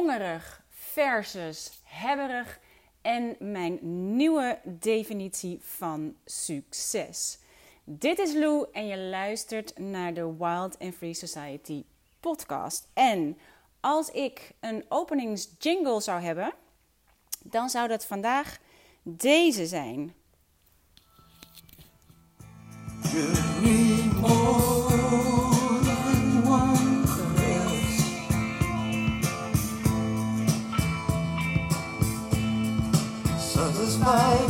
[0.00, 2.60] hongerig versus hebberig
[3.02, 3.78] en mijn
[4.16, 7.38] nieuwe definitie van succes.
[7.84, 11.84] Dit is Lou en je luistert naar de Wild and Free Society
[12.20, 12.88] podcast.
[12.92, 13.38] En
[13.80, 16.52] als ik een openingsjingle zou hebben,
[17.42, 18.58] dan zou dat vandaag
[19.02, 20.14] deze zijn.
[34.00, 34.49] David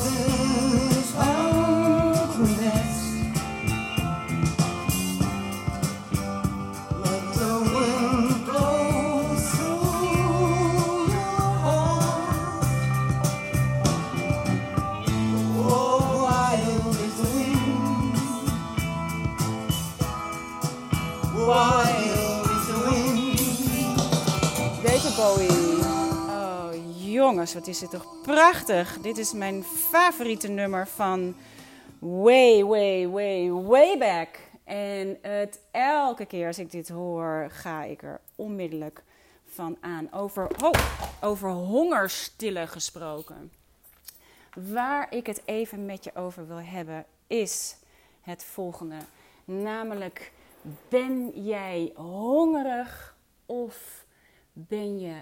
[27.30, 29.00] jongens, wat is dit toch prachtig.
[29.00, 31.34] Dit is mijn favoriete nummer van
[31.98, 34.38] way, way, way, way back.
[34.64, 39.02] En het, elke keer als ik dit hoor, ga ik er onmiddellijk
[39.44, 40.12] van aan.
[40.12, 40.70] Over, oh,
[41.20, 43.52] over hongerstillen gesproken.
[44.54, 47.76] Waar ik het even met je over wil hebben, is
[48.20, 48.98] het volgende.
[49.44, 50.32] Namelijk,
[50.88, 54.04] ben jij hongerig of
[54.52, 55.14] ben je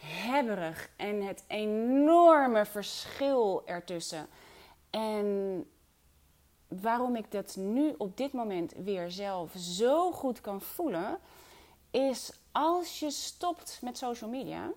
[0.00, 0.90] hebberig?
[0.96, 4.26] En het enorme verschil ertussen.
[4.90, 5.66] En
[6.68, 11.18] waarom ik dat nu op dit moment weer zelf zo goed kan voelen,
[11.90, 14.70] is als je stopt met social media.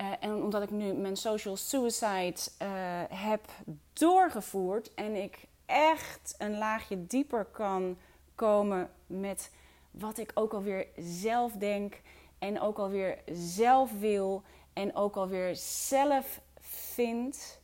[0.00, 2.68] Uh, en omdat ik nu mijn social suicide uh,
[3.08, 3.50] heb
[3.92, 7.98] doorgevoerd en ik echt een laagje dieper kan
[8.34, 9.50] komen met
[9.90, 12.00] wat ik ook alweer zelf denk
[12.38, 14.42] en ook alweer zelf wil
[14.72, 17.60] en ook alweer zelf vind,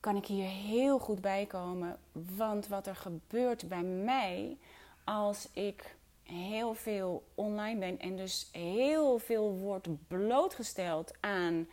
[0.00, 1.98] kan ik hier heel goed bij komen.
[2.12, 4.56] Want wat er gebeurt bij mij
[5.04, 11.66] als ik heel veel online ben en dus heel veel wordt blootgesteld aan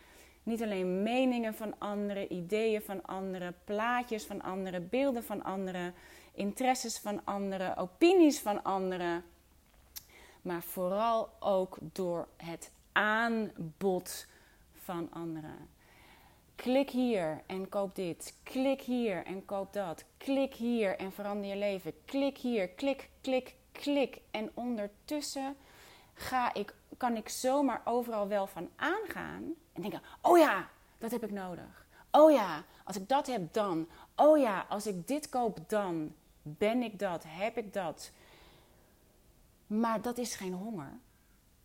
[0.47, 5.94] niet alleen meningen van anderen, ideeën van anderen, plaatjes van anderen, beelden van anderen,
[6.34, 9.24] interesses van anderen, opinies van anderen,
[10.42, 14.28] maar vooral ook door het aanbod
[14.74, 15.70] van anderen.
[16.56, 18.38] Klik hier en koop dit.
[18.44, 20.03] Klik hier en koop dat.
[20.18, 21.94] Klik hier en verander je leven.
[22.06, 24.22] Klik hier, klik, klik, klik.
[24.31, 25.56] En ondertussen
[26.14, 29.44] ga ik, kan ik zomaar overal wel van aangaan
[29.74, 31.86] en denken: oh ja, dat heb ik nodig.
[32.12, 33.88] Oh ja, als ik dat heb, dan.
[34.16, 36.14] Oh ja, als ik dit koop, dan.
[36.42, 37.24] Ben ik dat?
[37.28, 38.12] Heb ik dat?
[39.67, 41.00] Maar dat is geen honger.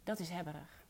[0.04, 0.84] Dat is hebberig.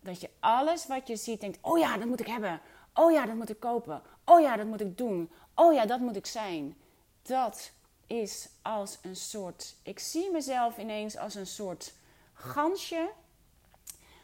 [0.00, 2.60] Dat je alles wat je ziet denkt: oh ja, dat moet ik hebben.
[2.94, 4.02] Oh ja, dat moet ik kopen.
[4.24, 5.30] Oh ja, dat moet ik doen.
[5.54, 6.76] Oh ja, dat moet ik zijn.
[7.22, 7.72] Dat
[8.06, 9.74] is als een soort.
[9.82, 11.94] Ik zie mezelf ineens als een soort
[12.32, 13.10] gansje.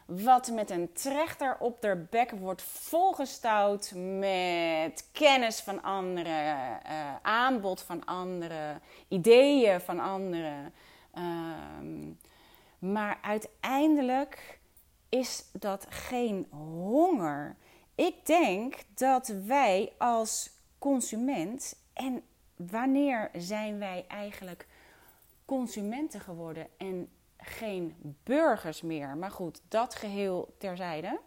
[0.06, 7.80] Wat met een trechter op de bek wordt volgestouwd met kennis van anderen, uh, aanbod
[7.80, 10.72] van anderen, ideeën van anderen.
[11.14, 11.22] Uh,
[12.78, 14.60] maar uiteindelijk
[15.08, 17.56] is dat geen honger.
[17.94, 22.22] Ik denk dat wij als consument, en
[22.56, 24.66] wanneer zijn wij eigenlijk
[25.44, 29.16] consumenten geworden en geen burgers meer?
[29.16, 31.20] Maar goed, dat geheel terzijde.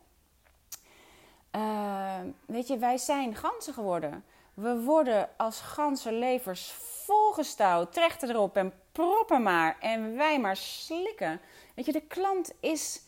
[1.55, 4.23] Uh, weet je, wij zijn ganzen geworden.
[4.53, 6.71] We worden als ganzenlevers
[7.05, 9.77] volgestouwd, trechten erop en proppen maar.
[9.79, 11.41] En wij maar slikken.
[11.75, 13.01] Weet je, de klant is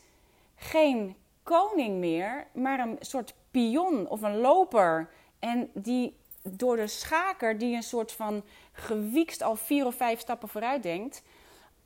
[0.56, 5.08] geen koning meer, maar een soort pion of een loper.
[5.38, 8.42] En die door de schaker, die een soort van
[8.72, 11.22] gewiekst al vier of vijf stappen vooruit denkt,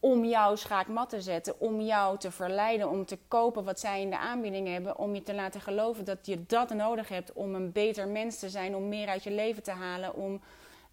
[0.00, 4.10] om jouw schaakmat te zetten, om jou te verleiden om te kopen wat zij in
[4.10, 7.72] de aanbieding hebben, om je te laten geloven dat je dat nodig hebt om een
[7.72, 10.41] beter mens te zijn, om meer uit je leven te halen, om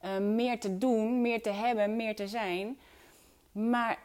[0.03, 2.79] uh, meer te doen, meer te hebben, meer te zijn.
[3.57, 3.97] Maar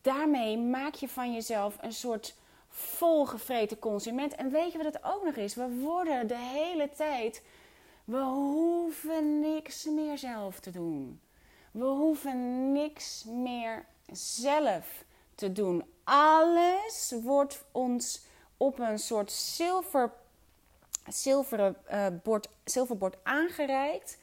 [0.00, 2.34] daarmee maak je van jezelf een soort
[2.68, 4.34] volgevreten consument.
[4.34, 5.54] En weet je wat het ook nog is?
[5.54, 7.42] We worden de hele tijd.
[8.04, 11.20] We hoeven niks meer zelf te doen.
[11.70, 15.04] We hoeven niks meer zelf
[15.34, 15.84] te doen.
[16.04, 18.22] Alles wordt ons
[18.56, 20.12] op een soort zilver,
[21.08, 24.18] zilveren, uh, bord, zilverbord aangereikt.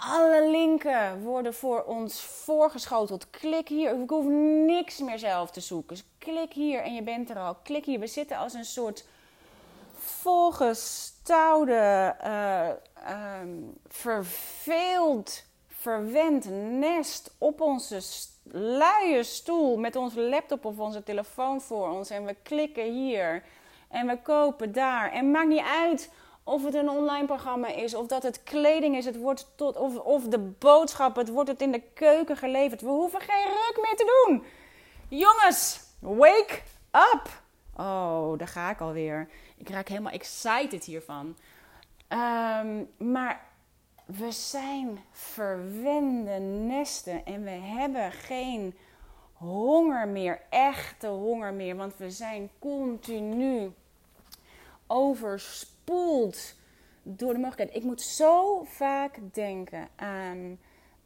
[0.00, 3.30] Alle linken worden voor ons voorgeschoteld.
[3.30, 4.02] Klik hier.
[4.02, 4.24] Ik hoef
[4.66, 5.96] niks meer zelf te zoeken.
[5.96, 7.56] Dus klik hier en je bent er al.
[7.62, 7.98] Klik hier.
[7.98, 9.06] We zitten als een soort
[9.96, 12.68] volgestouwde, uh,
[13.88, 16.48] verveeld, verwend
[16.78, 18.00] nest op onze
[18.52, 22.10] luie stoel met onze laptop of onze telefoon voor ons.
[22.10, 23.42] En we klikken hier
[23.88, 25.12] en we kopen daar.
[25.12, 26.10] En maakt niet uit
[26.48, 29.96] of het een online programma is, of dat het kleding is, het wordt tot, of,
[29.96, 32.80] of de boodschap, het wordt het in de keuken geleverd.
[32.80, 34.44] We hoeven geen ruk meer te doen.
[35.08, 36.60] Jongens, wake
[36.92, 37.42] up!
[37.76, 39.28] Oh, daar ga ik alweer.
[39.56, 41.36] Ik raak helemaal excited hiervan.
[42.08, 43.40] Um, maar
[44.04, 48.76] we zijn verwende nesten en we hebben geen
[49.32, 53.72] honger meer, echte honger meer, want we zijn continu
[54.86, 55.76] overspoeld
[57.02, 57.74] door de mogelijkheid.
[57.74, 60.58] Ik moet zo vaak denken aan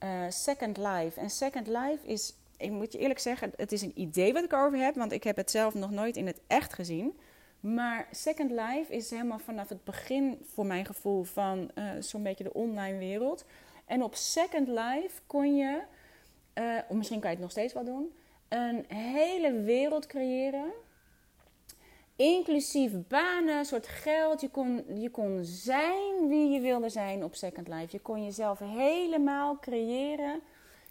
[0.05, 1.21] uh, Second Life.
[1.21, 4.53] En Second Life is, ik moet je eerlijk zeggen, het is een idee wat ik
[4.53, 7.19] erover heb, want ik heb het zelf nog nooit in het echt gezien.
[7.61, 12.45] Maar Second Life is helemaal vanaf het begin, voor mijn gevoel, van uh, zo'n beetje
[12.45, 13.45] de online wereld.
[13.85, 15.83] En op Second Life kon je,
[16.55, 18.13] uh, misschien kan je het nog steeds wel doen,
[18.49, 20.73] een hele wereld creëren.
[22.23, 24.41] Inclusief banen, soort geld.
[24.41, 27.87] Je kon, je kon zijn wie je wilde zijn op Second Life.
[27.91, 30.41] Je kon jezelf helemaal creëren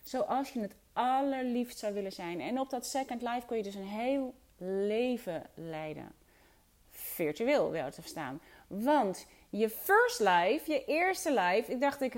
[0.04, 2.42] zoals je het allerliefst zou willen zijn.
[2.42, 6.12] En op dat Second Life kon je dus een heel leven leiden
[6.92, 8.42] virtueel wel te verstaan.
[8.68, 12.16] Want je first life, je eerste life, ik dacht ik,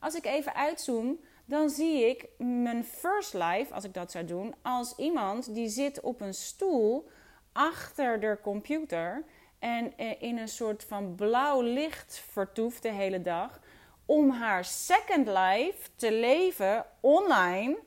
[0.00, 4.54] als ik even uitzoom, dan zie ik mijn first life, als ik dat zou doen,
[4.62, 7.10] als iemand die zit op een stoel
[7.52, 9.24] achter de computer
[9.58, 13.60] en eh, in een soort van blauw licht vertoeft de hele dag
[14.04, 17.78] om haar second life te leven online,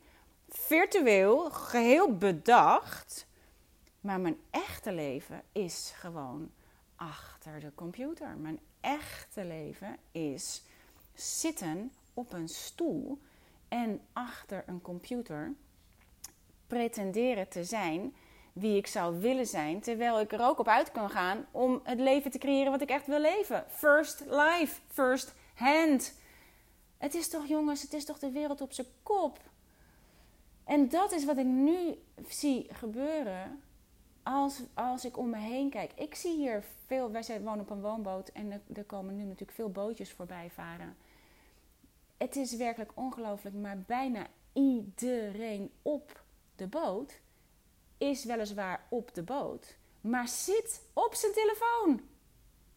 [0.50, 3.32] virtueel, geheel bedacht
[4.04, 6.52] maar mijn echte leven is gewoon
[6.96, 8.38] achter de computer.
[8.38, 10.64] Mijn echte leven is
[11.14, 13.20] zitten op een stoel
[13.68, 15.54] en achter een computer
[16.68, 18.16] pretenderen te zijn
[18.54, 22.00] wie ik zou willen zijn, terwijl ik er ook op uit kan gaan om het
[22.00, 23.66] leven te creëren wat ik echt wil leven.
[23.68, 26.14] First life, first hand.
[26.98, 29.40] Het is toch, jongens, het is toch de wereld op zijn kop.
[30.64, 31.98] En dat is wat ik nu
[32.28, 33.62] zie gebeuren
[34.24, 37.12] als, als ik om me heen kijk, ik zie hier veel.
[37.12, 40.50] Wij zijn, wonen op een woonboot en er, er komen nu natuurlijk veel bootjes voorbij
[40.54, 40.96] varen.
[42.18, 46.24] Het is werkelijk ongelooflijk, maar bijna iedereen op
[46.56, 47.22] de boot
[48.10, 52.02] is weliswaar op de boot, maar zit op zijn telefoon.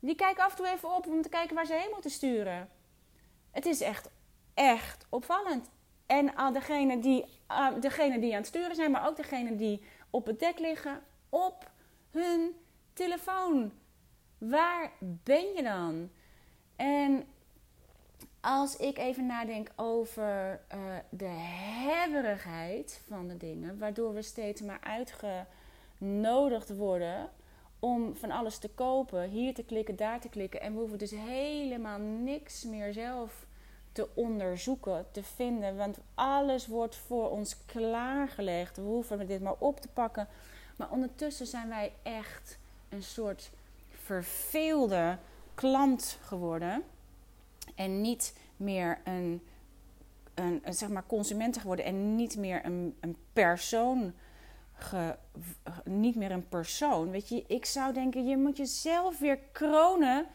[0.01, 2.69] Die kijken af en toe even op om te kijken waar ze heen moeten sturen.
[3.51, 4.11] Het is echt,
[4.55, 5.71] echt opvallend.
[6.07, 9.83] En al degenen die, uh, degene die aan het sturen zijn, maar ook degenen die
[10.11, 11.71] op het dek liggen, op
[12.11, 12.57] hun
[12.93, 13.73] telefoon.
[14.39, 16.11] Waar ben je dan?
[16.77, 17.29] En
[18.47, 20.79] als ik even nadenk over uh,
[21.11, 27.31] de hebberigheid van de dingen, waardoor we steeds maar uitgenodigd worden
[27.79, 31.11] om van alles te kopen, hier te klikken, daar te klikken, en we hoeven dus
[31.11, 33.47] helemaal niks meer zelf
[33.93, 38.77] te onderzoeken, te vinden, want alles wordt voor ons klaargelegd.
[38.77, 40.29] We hoeven dit maar op te pakken
[40.77, 42.59] maar ondertussen zijn wij echt
[42.89, 43.51] een soort
[43.91, 45.19] verveelde
[45.55, 46.83] klant geworden.
[47.75, 49.43] En niet meer een,
[50.35, 51.85] een, zeg maar consumenten geworden.
[51.85, 54.13] En niet meer een, een persoon.
[55.85, 57.11] Niet meer een persoon.
[57.11, 60.27] Weet je, ik zou denken, je moet jezelf weer kronen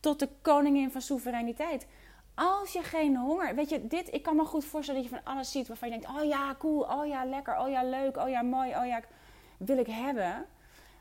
[0.00, 1.86] tot de koningin van soevereiniteit.
[2.34, 5.34] Als je geen honger, weet je, dit, ik kan me goed voorstellen dat je van
[5.34, 8.28] alles ziet waarvan je denkt: oh ja, cool, oh ja, lekker, oh ja, leuk, oh
[8.28, 9.00] ja, mooi, oh ja
[9.64, 10.46] wil ik hebben.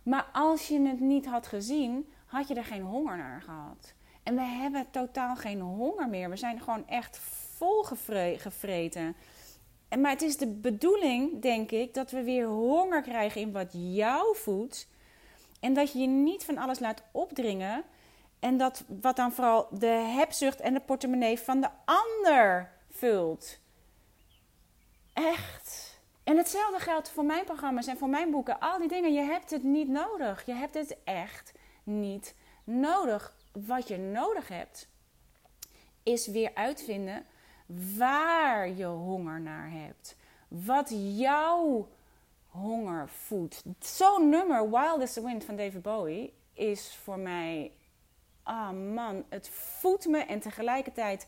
[0.03, 3.93] Maar als je het niet had gezien, had je er geen honger naar gehad.
[4.31, 6.29] En we hebben totaal geen honger meer.
[6.29, 7.19] We zijn gewoon echt
[7.57, 7.83] vol
[8.37, 9.15] gevreten.
[9.89, 13.69] En, maar het is de bedoeling, denk ik, dat we weer honger krijgen in wat
[13.71, 14.87] jou voedt.
[15.59, 17.83] En dat je je niet van alles laat opdringen.
[18.39, 23.59] En dat wat dan vooral de hebzucht en de portemonnee van de ander vult.
[25.13, 25.99] Echt.
[26.23, 28.59] En hetzelfde geldt voor mijn programma's en voor mijn boeken.
[28.59, 30.45] Al die dingen, je hebt het niet nodig.
[30.45, 31.51] Je hebt het echt
[31.83, 33.39] niet nodig.
[33.51, 34.87] Wat je nodig hebt,
[36.03, 37.25] is weer uitvinden
[37.97, 40.15] waar je honger naar hebt.
[40.47, 41.87] Wat jouw
[42.47, 43.63] honger voedt.
[43.79, 47.71] Zo'n nummer, Wild as the Wind van David Bowie, is voor mij.
[48.43, 51.27] Ah oh man, het voedt me en tegelijkertijd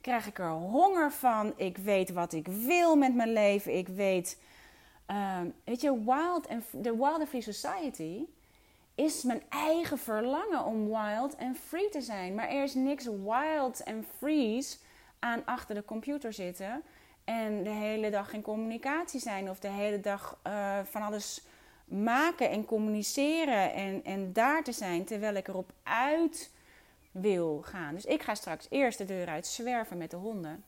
[0.00, 1.52] krijg ik er honger van.
[1.56, 3.76] Ik weet wat ik wil met mijn leven.
[3.76, 4.38] Ik weet,
[5.06, 8.24] ehm, weet je, wild and, de Wild and Free Society
[8.94, 12.34] is mijn eigen verlangen om wild en free te zijn.
[12.34, 14.80] Maar er is niks wild en frees
[15.18, 16.82] aan achter de computer zitten
[17.24, 21.42] en de hele dag in communicatie zijn of de hele dag uh, van alles
[21.84, 26.52] maken en communiceren en, en daar te zijn terwijl ik erop uit
[27.10, 27.94] wil gaan.
[27.94, 30.64] Dus ik ga straks eerst de deur uit zwerven met de honden.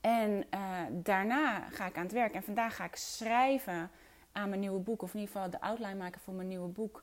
[0.00, 2.32] En uh, daarna ga ik aan het werk.
[2.32, 3.90] En vandaag ga ik schrijven
[4.32, 5.02] aan mijn nieuwe boek.
[5.02, 7.02] Of in ieder geval de outline maken voor mijn nieuwe boek.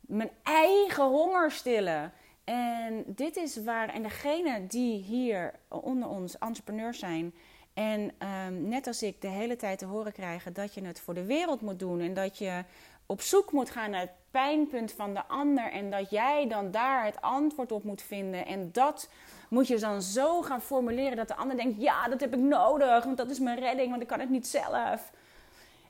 [0.00, 2.12] Mijn eigen honger stillen.
[2.44, 7.34] En dit is waar, en degene die hier onder ons entrepreneurs zijn.
[7.74, 8.00] En
[8.46, 11.24] um, net als ik de hele tijd te horen krijgen dat je het voor de
[11.24, 12.00] wereld moet doen.
[12.00, 12.64] En dat je
[13.06, 15.72] op zoek moet gaan naar het pijnpunt van de ander.
[15.72, 18.46] En dat jij dan daar het antwoord op moet vinden.
[18.46, 19.08] En dat
[19.48, 23.04] moet je dan zo gaan formuleren dat de ander denkt: ja, dat heb ik nodig.
[23.04, 25.12] Want dat is mijn redding, want ik kan het niet zelf.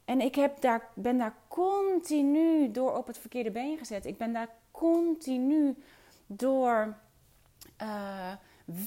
[0.09, 4.07] En ik heb daar, ben daar continu door op het verkeerde been gezet.
[4.07, 5.77] Ik ben daar continu
[6.27, 6.97] door
[7.83, 8.33] uh,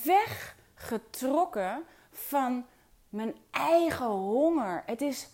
[0.06, 2.66] weggetrokken van
[3.10, 4.84] mijn eigen honger.
[4.86, 5.30] Het is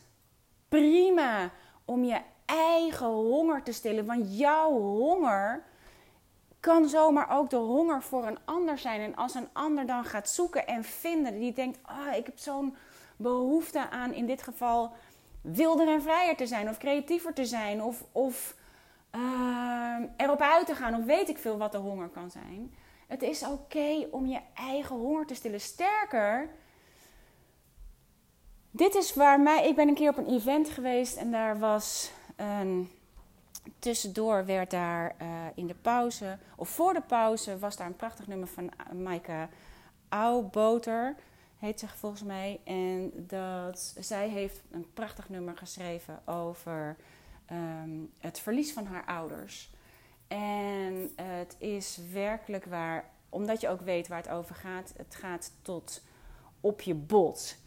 [0.69, 1.51] prima
[1.85, 5.63] om je eigen honger te stillen, want jouw honger
[6.59, 9.01] kan zomaar ook de honger voor een ander zijn.
[9.01, 12.75] En als een ander dan gaat zoeken en vinden, die denkt: ah, ik heb zo'n
[13.17, 14.91] behoefte aan, in dit geval,
[15.53, 18.55] wilder en vrijer te zijn, of creatiever te zijn, of, of
[19.15, 22.73] uh, erop uit te gaan, of weet ik veel wat de honger kan zijn.
[23.07, 25.61] Het is oké om je eigen honger te stillen.
[25.61, 26.49] Sterker,
[28.71, 29.67] dit is waar mij.
[29.67, 32.91] Ik ben een keer op een event geweest en daar was een.
[33.79, 38.27] Tussendoor werd daar uh, in de pauze, of voor de pauze, was daar een prachtig
[38.27, 38.71] nummer van
[39.03, 39.47] Maaike
[40.09, 41.15] Auwboter,
[41.59, 42.59] heet ze volgens mij.
[42.63, 46.95] En dat, zij heeft een prachtig nummer geschreven over
[47.51, 49.69] um, het verlies van haar ouders.
[50.27, 54.93] En het is werkelijk waar, omdat je ook weet waar het over gaat.
[54.97, 56.01] Het gaat tot
[56.61, 57.57] op je bot.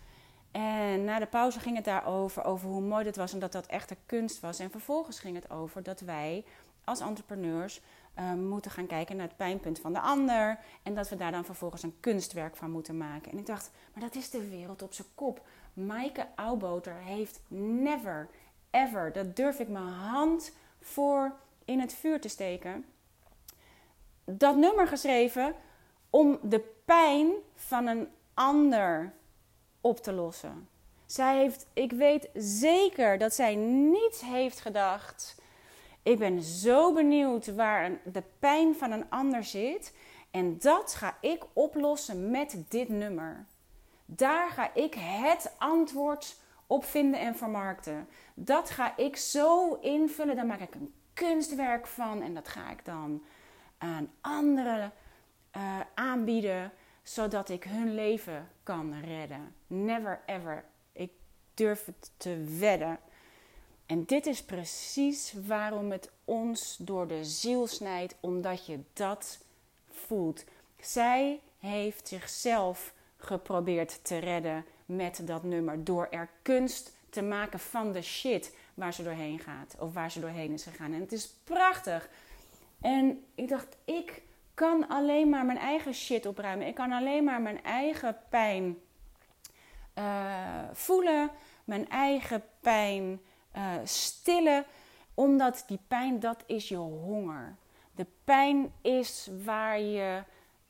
[0.51, 3.67] En na de pauze ging het daarover, over hoe mooi het was en dat dat
[3.67, 4.59] echte kunst was.
[4.59, 6.45] En vervolgens ging het over dat wij
[6.85, 7.81] als entrepreneurs
[8.19, 10.59] uh, moeten gaan kijken naar het pijnpunt van de ander.
[10.83, 13.33] En dat we daar dan vervolgens een kunstwerk van moeten maken.
[13.33, 15.47] En ik dacht, maar dat is de wereld op zijn kop.
[15.73, 18.29] Maaike Auwboter heeft never,
[18.71, 21.33] ever, dat durf ik mijn hand voor
[21.65, 22.85] in het vuur te steken.
[24.25, 25.55] Dat nummer geschreven
[26.11, 29.13] om de pijn van een ander
[29.81, 30.69] op te lossen.
[31.07, 35.40] Zij heeft, ik weet zeker dat zij niet heeft gedacht.
[36.03, 39.95] Ik ben zo benieuwd waar de pijn van een ander zit.
[40.31, 43.47] En dat ga ik oplossen met dit nummer.
[44.05, 48.09] Daar ga ik het antwoord op vinden en vermarkten.
[48.35, 50.37] Dat ga ik zo invullen.
[50.37, 52.23] Daar maak ik een kunstwerk van.
[52.23, 53.23] En dat ga ik dan
[53.79, 54.93] aan anderen
[55.57, 59.55] uh, aanbieden zodat ik hun leven kan redden.
[59.67, 60.65] Never ever.
[60.93, 61.13] Ik
[61.55, 62.99] durf het te wedden.
[63.91, 69.39] En dit is precies waarom het ons door de ziel snijdt, omdat je dat
[69.91, 70.45] voelt.
[70.81, 77.93] Zij heeft zichzelf geprobeerd te redden met dat nummer door er kunst te maken van
[77.93, 80.93] de shit waar ze doorheen gaat of waar ze doorheen is gegaan.
[80.93, 82.09] En het is prachtig.
[82.81, 84.23] En ik dacht, ik
[84.55, 86.67] kan alleen maar mijn eigen shit opruimen.
[86.67, 88.79] Ik kan alleen maar mijn eigen pijn
[89.99, 91.31] uh, voelen,
[91.65, 93.21] mijn eigen pijn
[93.57, 94.65] uh, stillen.
[95.15, 97.57] Omdat die pijn, dat is je honger.
[97.95, 100.23] De pijn is waar je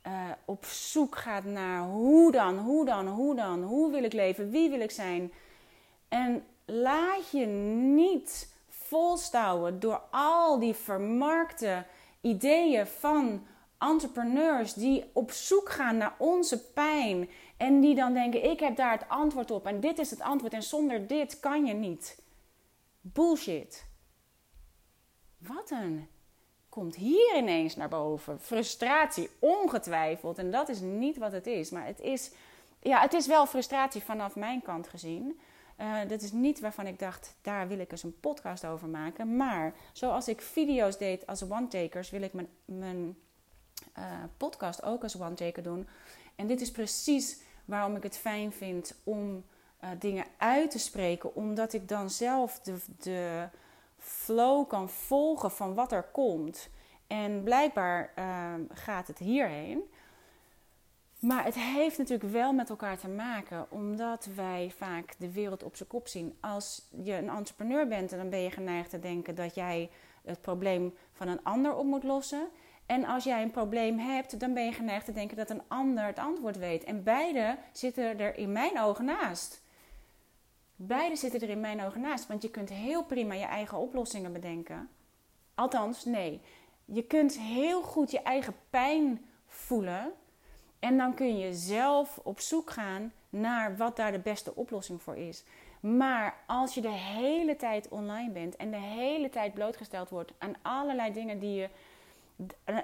[0.07, 0.11] uh,
[0.45, 4.69] op zoek gaat naar hoe dan, hoe dan, hoe dan, hoe wil ik leven, wie
[4.69, 5.31] wil ik zijn.
[6.09, 11.85] En laat je niet volstouwen door al die vermarkte
[12.21, 13.45] ideeën van
[13.77, 18.91] entrepreneurs die op zoek gaan naar onze pijn en die dan denken: ik heb daar
[18.91, 22.20] het antwoord op en dit is het antwoord en zonder dit kan je niet.
[23.01, 23.85] Bullshit.
[25.37, 26.07] Wat een
[26.71, 28.39] komt hier ineens naar boven.
[28.39, 30.37] Frustratie, ongetwijfeld.
[30.37, 31.69] En dat is niet wat het is.
[31.69, 32.31] Maar het is,
[32.79, 35.39] ja, het is wel frustratie vanaf mijn kant gezien.
[35.79, 39.35] Uh, dat is niet waarvan ik dacht, daar wil ik eens een podcast over maken.
[39.35, 43.17] Maar zoals ik video's deed als one-takers, wil ik mijn, mijn
[43.97, 44.03] uh,
[44.37, 45.87] podcast ook als one-taker doen.
[46.35, 49.43] En dit is precies waarom ik het fijn vind om
[49.83, 51.35] uh, dingen uit te spreken.
[51.35, 53.49] Omdat ik dan zelf de, de
[53.97, 56.69] flow kan volgen van wat er komt.
[57.07, 59.83] En blijkbaar uh, gaat het hierheen.
[61.19, 65.75] Maar het heeft natuurlijk wel met elkaar te maken, omdat wij vaak de wereld op
[65.75, 66.37] zijn kop zien.
[66.39, 69.89] Als je een entrepreneur bent, dan ben je geneigd te denken dat jij
[70.23, 72.47] het probleem van een ander op moet lossen.
[72.85, 76.05] En als jij een probleem hebt, dan ben je geneigd te denken dat een ander
[76.05, 76.83] het antwoord weet.
[76.83, 79.61] En beide zitten er in mijn ogen naast.
[80.83, 84.33] Beide zitten er in mijn ogen naast, want je kunt heel prima je eigen oplossingen
[84.33, 84.89] bedenken.
[85.55, 86.41] Althans, nee.
[86.85, 90.11] Je kunt heel goed je eigen pijn voelen.
[90.79, 95.15] En dan kun je zelf op zoek gaan naar wat daar de beste oplossing voor
[95.15, 95.43] is.
[95.81, 100.55] Maar als je de hele tijd online bent en de hele tijd blootgesteld wordt aan
[100.61, 101.69] allerlei dingen die je,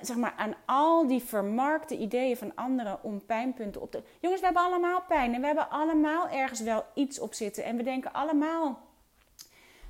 [0.02, 4.04] zeg maar, aan al die vermarkte ideeën van anderen om pijnpunten op te.
[4.20, 7.64] Jongens, we hebben allemaal pijn en we hebben allemaal ergens wel iets op zitten.
[7.64, 8.80] En we denken allemaal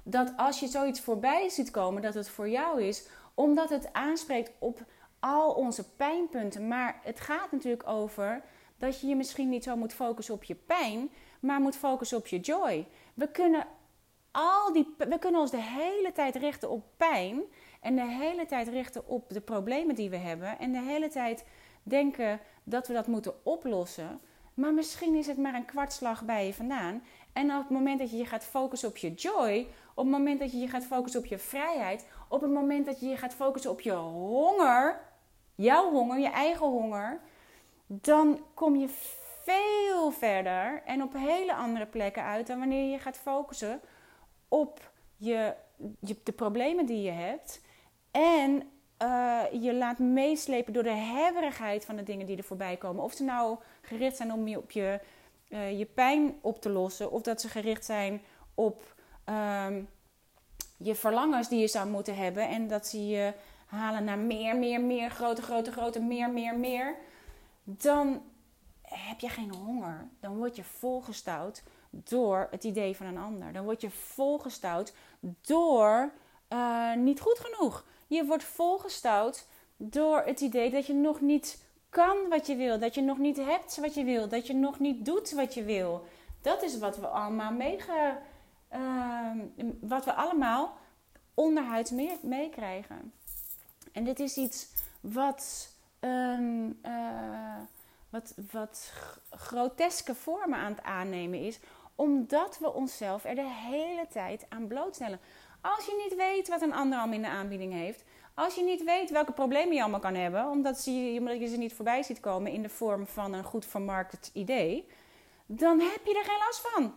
[0.03, 4.51] dat als je zoiets voorbij ziet komen, dat het voor jou is, omdat het aanspreekt
[4.59, 4.79] op
[5.19, 6.67] al onze pijnpunten.
[6.67, 8.41] Maar het gaat natuurlijk over
[8.77, 11.09] dat je je misschien niet zo moet focussen op je pijn,
[11.39, 12.87] maar moet focussen op je joy.
[13.13, 13.67] We kunnen,
[14.31, 17.41] al die, we kunnen ons de hele tijd richten op pijn
[17.87, 21.45] en de hele tijd richten op de problemen die we hebben en de hele tijd
[21.83, 24.19] denken dat we dat moeten oplossen.
[24.53, 27.03] Maar misschien is het maar een kwartslag bij je vandaan.
[27.33, 30.39] En op het moment dat je je gaat focussen op je joy, op het moment
[30.39, 33.33] dat je je gaat focussen op je vrijheid, op het moment dat je je gaat
[33.33, 34.99] focussen op je honger,
[35.55, 37.19] jouw honger, je eigen honger,
[37.85, 38.89] dan kom je
[39.43, 43.81] veel verder en op hele andere plekken uit dan wanneer je gaat focussen
[44.47, 45.53] op je,
[45.99, 47.65] je de problemen die je hebt.
[48.17, 48.69] En
[49.01, 53.03] uh, je laat meeslepen door de hebberigheid van de dingen die er voorbij komen.
[53.03, 54.99] Of ze nou gericht zijn om je, op je,
[55.49, 58.21] uh, je pijn op te lossen, of dat ze gericht zijn
[58.55, 58.95] op
[59.65, 59.89] um,
[60.77, 62.49] je verlangens die je zou moeten hebben.
[62.49, 63.33] En dat ze je
[63.65, 66.95] halen naar meer, meer, meer, groter, groter, groter, meer, meer, meer.
[67.63, 68.21] Dan
[68.81, 70.07] heb je geen honger.
[70.19, 73.53] Dan word je volgestouwd door het idee van een ander.
[73.53, 74.93] Dan word je volgestouwd
[75.41, 76.11] door
[76.49, 77.85] uh, niet goed genoeg.
[78.07, 79.45] Je wordt volgestouwd
[79.77, 82.79] door het idee dat je nog niet kan wat je wil.
[82.79, 84.27] Dat je nog niet hebt wat je wil.
[84.27, 86.05] Dat je nog niet doet wat je wil.
[86.41, 88.17] Dat is wat we allemaal meege...
[88.75, 89.31] Uh,
[89.79, 90.77] wat we allemaal
[91.33, 93.13] onderhuids meekrijgen.
[93.91, 94.67] En dit is iets
[95.01, 95.69] wat...
[95.99, 97.57] Um, uh,
[98.09, 98.91] wat, wat
[99.29, 101.59] groteske vormen aan het aannemen is,
[101.95, 105.19] omdat we onszelf er de hele tijd aan blootstellen.
[105.75, 108.03] Als je niet weet wat een ander al in de aanbieding heeft,
[108.33, 111.57] als je niet weet welke problemen je allemaal kan hebben, omdat, je, omdat je ze
[111.57, 114.87] niet voorbij ziet komen in de vorm van een goed vermarkt idee,
[115.45, 116.95] dan heb je er geen last van.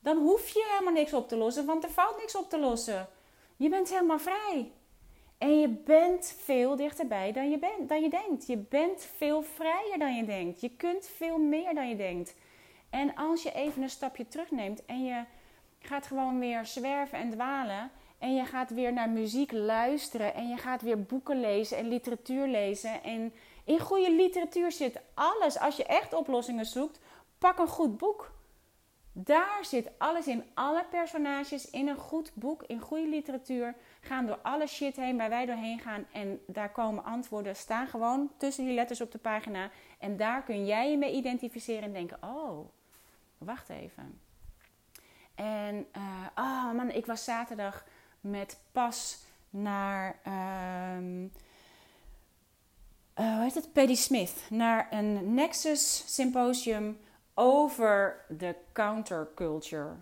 [0.00, 3.08] Dan hoef je helemaal niks op te lossen, want er valt niks op te lossen.
[3.56, 4.72] Je bent helemaal vrij.
[5.38, 8.46] En je bent veel dichterbij dan je, bent, dan je denkt.
[8.46, 10.60] Je bent veel vrijer dan je denkt.
[10.60, 12.34] Je kunt veel meer dan je denkt.
[12.90, 15.24] En als je even een stapje terugneemt en je
[15.86, 17.90] gaat gewoon weer zwerven en dwalen.
[18.18, 20.34] En je gaat weer naar muziek luisteren.
[20.34, 23.02] En je gaat weer boeken lezen en literatuur lezen.
[23.02, 23.32] En
[23.64, 25.58] in goede literatuur zit alles.
[25.58, 26.98] Als je echt oplossingen zoekt,
[27.38, 28.34] pak een goed boek.
[29.12, 30.44] Daar zit alles in.
[30.54, 35.28] Alle personages in een goed boek, in goede literatuur, gaan door alle shit heen waar
[35.28, 36.06] wij doorheen gaan.
[36.12, 39.70] En daar komen antwoorden, staan gewoon tussen die letters op de pagina.
[39.98, 42.68] En daar kun jij je mee identificeren en denken: oh,
[43.38, 44.20] wacht even.
[45.36, 45.86] En,
[46.34, 47.84] oh man, ik was zaterdag
[48.20, 50.18] met pas naar.
[50.26, 51.22] Uh,
[53.18, 53.72] uh, hoe heet het?
[53.72, 54.46] Paddy Smith.
[54.50, 56.98] Naar een Nexus Symposium
[57.34, 59.94] over de counterculture.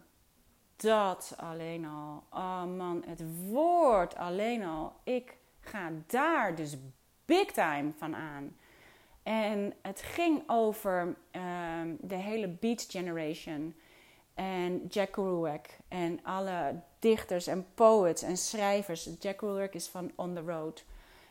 [0.76, 2.24] Dat alleen al.
[2.30, 4.92] Oh man, het woord alleen al.
[5.02, 6.76] Ik ga daar dus
[7.24, 8.56] big time van aan.
[9.22, 13.74] En het ging over um, de hele Beat Generation.
[14.34, 15.66] En Jack Kerouac.
[15.88, 19.08] En alle dichters en poets en schrijvers.
[19.20, 20.84] Jack Kerouac is van On the Road.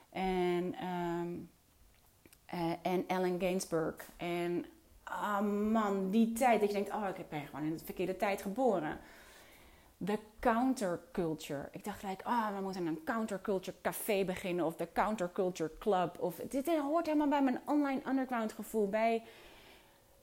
[0.09, 1.49] En, um,
[2.53, 3.95] uh, en Allen Gainsbourg.
[4.17, 4.65] En
[5.03, 8.41] ah man, die tijd dat je denkt, oh ik ben gewoon in de verkeerde tijd
[8.41, 8.99] geboren.
[9.97, 11.67] De counterculture.
[11.71, 16.19] Ik dacht gelijk, oh, we moeten een counterculture café beginnen of de counterculture club.
[16.19, 18.89] Of, dit hoort helemaal bij mijn online underground gevoel.
[18.89, 19.23] Bij,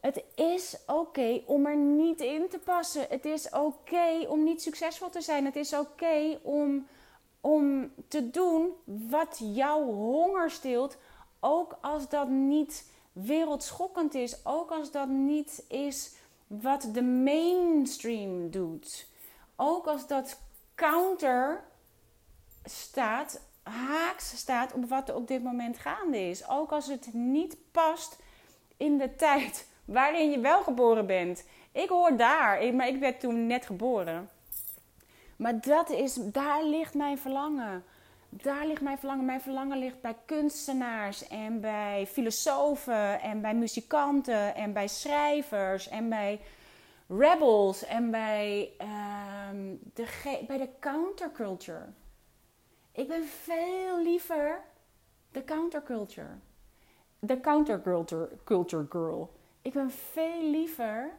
[0.01, 3.07] het is oké om er niet in te passen.
[3.09, 5.45] Het is oké om niet succesvol te zijn.
[5.45, 6.87] Het is oké om,
[7.41, 10.97] om te doen wat jouw honger stilt.
[11.41, 16.15] Ook als dat niet wereldschokkend is, ook als dat niet is
[16.47, 19.07] wat de mainstream doet.
[19.57, 20.39] Ook als dat
[20.75, 21.65] counter
[22.65, 26.49] staat, haaks staat op wat er op dit moment gaande is.
[26.49, 28.19] Ook als het niet past
[28.77, 31.45] in de tijd waarin je wel geboren bent.
[31.73, 34.29] Ik hoor daar, maar ik werd toen net geboren.
[35.37, 37.85] Maar dat is, daar ligt mijn verlangen.
[38.29, 39.25] Daar ligt mijn verlangen.
[39.25, 46.09] Mijn verlangen ligt bij kunstenaars en bij filosofen en bij muzikanten en bij schrijvers en
[46.09, 46.41] bij
[47.09, 48.71] rebels en bij,
[49.51, 50.07] um, de,
[50.47, 51.87] bij de counterculture.
[52.93, 54.61] Ik ben veel liever
[55.33, 56.39] de counterculture.
[57.19, 59.39] De counterculture culture girl.
[59.63, 61.11] Ik ben veel liever,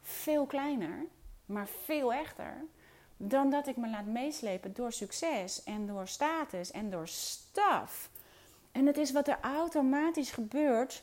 [0.00, 1.06] veel kleiner,
[1.46, 2.64] maar veel echter
[3.18, 8.10] dan dat ik me laat meeslepen door succes en door status en door staf.
[8.72, 11.02] En het is wat er automatisch gebeurt.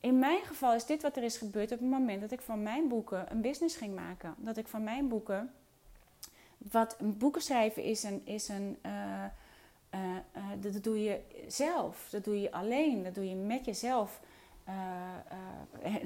[0.00, 2.62] In mijn geval is dit wat er is gebeurd op het moment dat ik van
[2.62, 4.34] mijn boeken een business ging maken.
[4.36, 5.52] Dat ik van mijn boeken.
[6.58, 6.96] Wat
[7.76, 8.26] is een.
[8.26, 9.24] Is een uh,
[9.94, 10.00] uh,
[10.36, 12.08] uh, dat doe je zelf.
[12.10, 13.02] Dat doe je alleen.
[13.02, 14.20] Dat doe je met jezelf.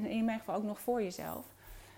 [0.05, 1.47] In mijn geval ook nog voor jezelf.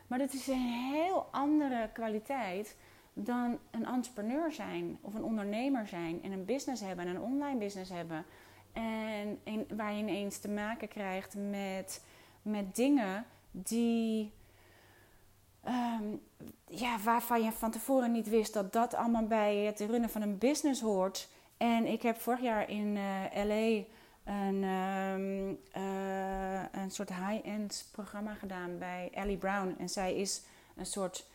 [0.06, 2.76] Maar dat is een heel andere kwaliteit
[3.12, 7.58] dan een entrepreneur zijn of een ondernemer zijn en een business hebben en een online
[7.58, 8.24] business hebben.
[8.72, 12.04] En in, waar je ineens te maken krijgt met,
[12.42, 14.32] met dingen die.
[15.68, 16.22] Um,
[16.66, 20.38] ja, waarvan je van tevoren niet wist dat dat allemaal bij het runnen van een
[20.38, 21.28] business hoort.
[21.56, 23.84] En ik heb vorig jaar in uh, LA
[24.24, 25.58] een, um,
[26.72, 29.74] een soort high-end programma gedaan bij Ellie Brown.
[29.78, 30.42] En zij is
[30.76, 31.26] een soort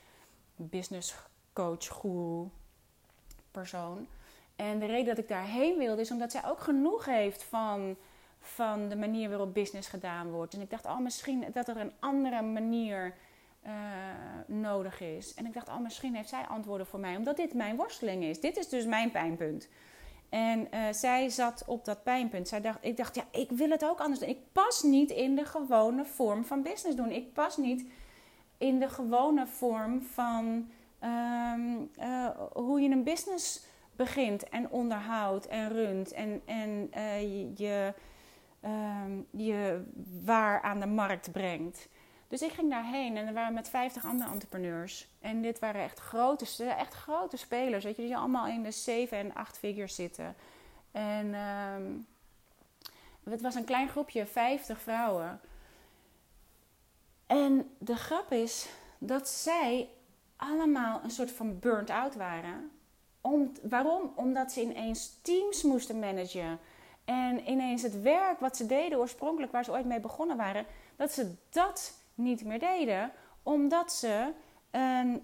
[0.55, 1.15] business
[1.53, 2.49] coach, guru,
[3.51, 4.07] persoon.
[4.55, 7.95] En de reden dat ik daarheen wilde is omdat zij ook genoeg heeft van,
[8.39, 10.53] van de manier waarop business gedaan wordt.
[10.53, 13.13] En ik dacht, oh, misschien dat er een andere manier
[13.65, 13.71] uh,
[14.47, 15.33] nodig is.
[15.33, 18.39] En ik dacht, oh, misschien heeft zij antwoorden voor mij, omdat dit mijn worsteling is.
[18.39, 19.67] Dit is dus mijn pijnpunt.
[20.29, 22.47] En uh, zij zat op dat pijnpunt.
[22.47, 24.29] Zij dacht, ik dacht, ja, ik wil het ook anders doen.
[24.29, 27.11] Ik pas niet in de gewone vorm van business doen.
[27.11, 27.85] Ik pas niet
[28.57, 30.69] in de gewone vorm van
[31.03, 33.65] um, uh, hoe je een business
[33.95, 37.93] begint en onderhoudt en runt en, en uh, je,
[38.65, 39.83] um, je
[40.23, 41.87] waar aan de markt brengt.
[42.29, 45.07] Dus ik ging daarheen en er waren met 50 andere entrepreneurs.
[45.19, 49.17] En dit waren echt grote, echt grote spelers, weet je, die allemaal in de 7
[49.17, 50.35] en 8 figures zitten.
[50.91, 52.07] En um,
[53.23, 55.39] het was een klein groepje, 50 vrouwen.
[57.27, 59.89] En de grap is dat zij
[60.35, 62.71] allemaal een soort van burnt out waren.
[63.21, 64.11] Om, waarom?
[64.15, 66.59] Omdat ze ineens teams moesten managen.
[67.05, 70.65] En ineens het werk wat ze deden oorspronkelijk, waar ze ooit mee begonnen waren,
[70.95, 73.11] dat ze dat niet meer deden.
[73.43, 74.33] Omdat ze,
[74.71, 75.23] een,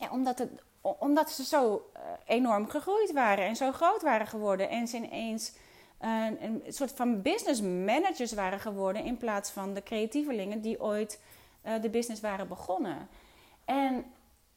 [0.00, 4.68] ja, omdat het, omdat ze zo eh, enorm gegroeid waren en zo groot waren geworden.
[4.68, 5.52] En ze ineens
[5.98, 11.20] een, een soort van business managers waren geworden in plaats van de creatievelingen die ooit
[11.66, 13.08] uh, de business waren begonnen.
[13.64, 14.04] En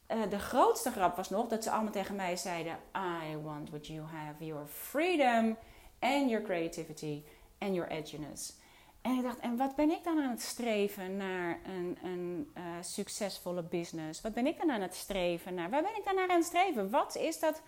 [0.08, 3.88] uh, de grootste grap was nog dat ze allemaal tegen mij zeiden: I want what
[3.88, 5.58] you have, your freedom
[6.00, 7.24] and your creativity
[7.60, 8.60] and your edginess.
[9.02, 12.64] En ik dacht, en wat ben ik dan aan het streven naar een, een uh,
[12.82, 14.22] succesvolle business?
[14.22, 15.70] Wat ben ik dan aan het streven naar?
[15.70, 16.90] Waar ben ik dan naar aan het streven?
[16.90, 17.62] Wat is dat?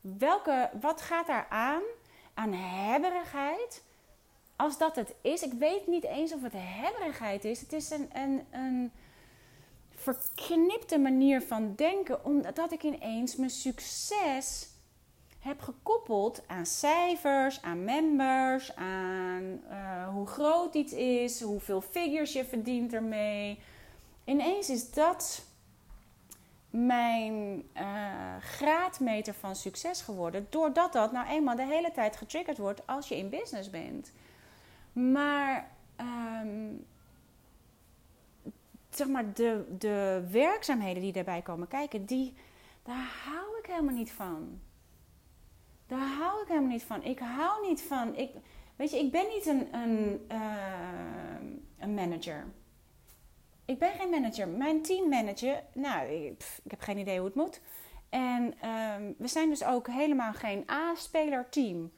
[0.00, 1.82] Welke, wat gaat daar aan?
[2.34, 3.82] Aan hebberigheid?
[4.56, 7.60] Als dat het is, ik weet niet eens of het hebberigheid is.
[7.60, 8.92] Het is een, een, een
[9.94, 14.68] verknipte manier van denken, omdat ik ineens mijn succes
[15.44, 22.44] heb gekoppeld aan cijfers, aan members, aan uh, hoe groot iets is, hoeveel figures je
[22.44, 23.58] verdient ermee.
[24.24, 25.46] Ineens is dat
[26.70, 32.86] mijn uh, graadmeter van succes geworden, doordat dat nou eenmaal de hele tijd getriggerd wordt
[32.86, 34.12] als je in business bent.
[34.92, 36.86] Maar um,
[38.90, 42.34] zeg maar, de, de werkzaamheden die daarbij komen kijken, die,
[42.82, 44.60] daar hou ik helemaal niet van.
[45.94, 47.02] Daar hou ik helemaal niet van.
[47.02, 48.16] Ik hou niet van.
[48.16, 48.30] Ik,
[48.76, 52.46] weet je, ik ben niet een, een, uh, een manager.
[53.64, 54.48] Ik ben geen manager.
[54.48, 57.60] Mijn teammanager, nou, ik, heb geen idee hoe het moet.
[58.08, 61.92] En uh, we zijn dus ook helemaal geen A-speler team.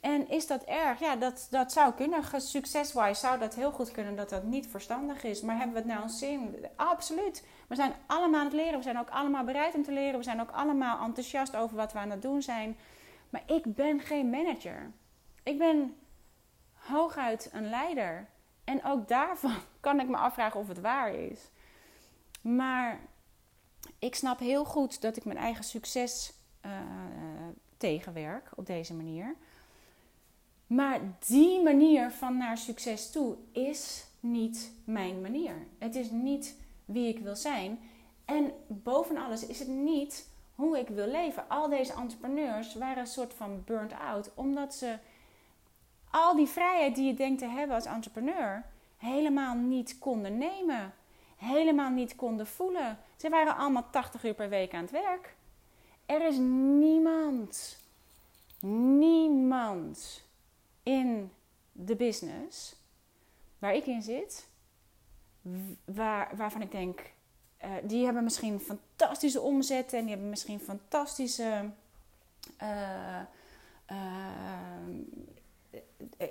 [0.00, 1.00] En is dat erg?
[1.00, 2.22] Ja, dat, dat zou kunnen.
[2.36, 5.40] Succeswise zou dat heel goed kunnen dat dat niet verstandig is.
[5.40, 6.66] Maar hebben we het nou een zin?
[6.76, 7.46] Absoluut.
[7.68, 8.76] We zijn allemaal aan het leren.
[8.76, 10.18] We zijn ook allemaal bereid om te leren.
[10.18, 12.76] We zijn ook allemaal enthousiast over wat we aan het doen zijn.
[13.32, 14.92] Maar ik ben geen manager.
[15.42, 15.96] Ik ben
[16.72, 18.28] hooguit een leider.
[18.64, 21.40] En ook daarvan kan ik me afvragen of het waar is.
[22.40, 23.00] Maar
[23.98, 26.32] ik snap heel goed dat ik mijn eigen succes
[26.66, 26.72] uh,
[27.76, 29.36] tegenwerk op deze manier.
[30.66, 35.66] Maar die manier van naar succes toe is niet mijn manier.
[35.78, 37.80] Het is niet wie ik wil zijn.
[38.24, 40.30] En boven alles is het niet
[40.62, 41.48] hoe ik wil leven.
[41.48, 44.98] Al deze entrepreneurs waren een soort van burnt out, omdat ze
[46.10, 48.64] al die vrijheid die je denkt te hebben als entrepreneur
[48.96, 50.94] helemaal niet konden nemen.
[51.36, 52.98] Helemaal niet konden voelen.
[53.16, 55.34] Ze waren allemaal 80 uur per week aan het werk.
[56.06, 57.78] Er is niemand,
[58.98, 60.24] niemand
[60.82, 61.32] in
[61.72, 62.76] de business
[63.58, 64.48] waar ik in zit,
[65.84, 67.12] waar, waarvan ik denk,
[67.64, 71.70] uh, die hebben misschien fantastische omzetten en die hebben misschien fantastische
[72.62, 73.20] uh,
[73.90, 73.96] uh,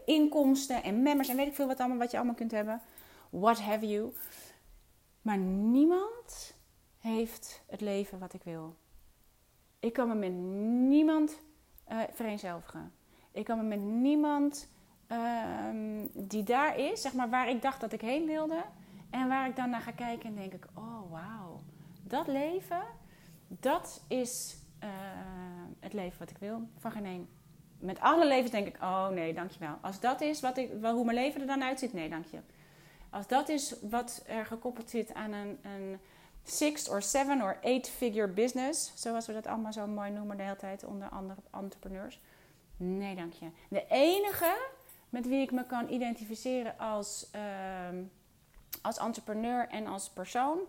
[0.05, 2.81] inkomsten en members en weet ik veel wat, allemaal, wat je allemaal kunt hebben.
[3.29, 4.13] What have you.
[5.21, 6.53] Maar niemand
[6.97, 8.75] heeft het leven wat ik wil.
[9.79, 10.31] Ik kan me met
[10.89, 11.39] niemand
[12.13, 12.93] vereenzelvigen.
[13.31, 14.69] Ik kan me met niemand
[15.07, 18.63] um, die daar is, zeg maar waar ik dacht dat ik heen wilde.
[19.11, 21.63] En waar ik dan naar ga kijken en denk ik, oh wauw,
[22.03, 22.83] dat leven,
[23.47, 24.89] dat is uh,
[25.79, 26.61] het leven wat ik wil.
[26.77, 27.29] Van geen één.
[27.79, 29.77] Met alle levens denk ik, oh nee, dankjewel.
[29.81, 32.39] Als dat is wat ik, hoe mijn leven er dan uitziet, nee, dank je.
[33.09, 35.99] Als dat is wat er gekoppeld zit aan een, een
[36.43, 40.43] six or seven or eight figure business, zoals we dat allemaal zo mooi noemen de
[40.43, 42.19] hele tijd onder andere entrepreneurs.
[42.77, 43.49] Nee, dank je.
[43.69, 44.69] De enige
[45.09, 47.41] met wie ik me kan identificeren als, uh,
[48.81, 50.59] als entrepreneur en als persoon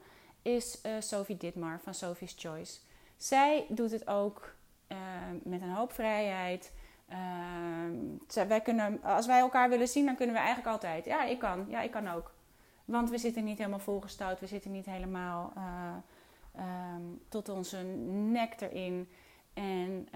[0.43, 2.79] is uh, Sophie Ditmar van Sophie's Choice.
[3.17, 4.55] Zij doet het ook
[4.89, 4.99] uh,
[5.43, 6.73] met een hoop vrijheid.
[7.09, 11.05] Ehm, wij kunnen, als wij elkaar willen zien, dan kunnen we eigenlijk altijd.
[11.05, 11.67] Ja, ik kan.
[11.69, 12.35] Ja, ik kan ook.
[12.85, 14.41] Want we zitten niet helemaal volgestouwd.
[14.41, 16.65] We zitten niet helemaal uh,
[17.29, 17.77] tot onze
[18.33, 19.09] nek erin.
[19.55, 20.09] En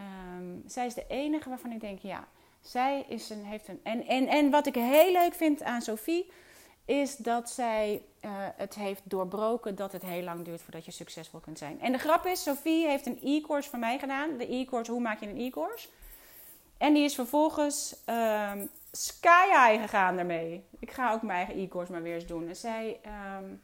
[0.67, 2.29] zij is de enige waarvan ik denk, ja,
[2.61, 3.81] zij is een, heeft een.
[3.83, 6.31] En, en, en wat ik heel leuk vind aan Sophie,
[6.87, 11.41] is dat zij uh, het heeft doorbroken dat het heel lang duurt voordat je succesvol
[11.41, 11.81] kunt zijn.
[11.81, 14.37] En de grap is, Sophie heeft een e-course van mij gedaan.
[14.37, 15.89] De e-course, hoe maak je een e-course?
[16.79, 20.65] En die is vervolgens um, sky high gegaan daarmee.
[20.79, 22.49] Ik ga ook mijn eigen e-course maar weer eens doen.
[22.49, 23.01] En zij,
[23.39, 23.63] um,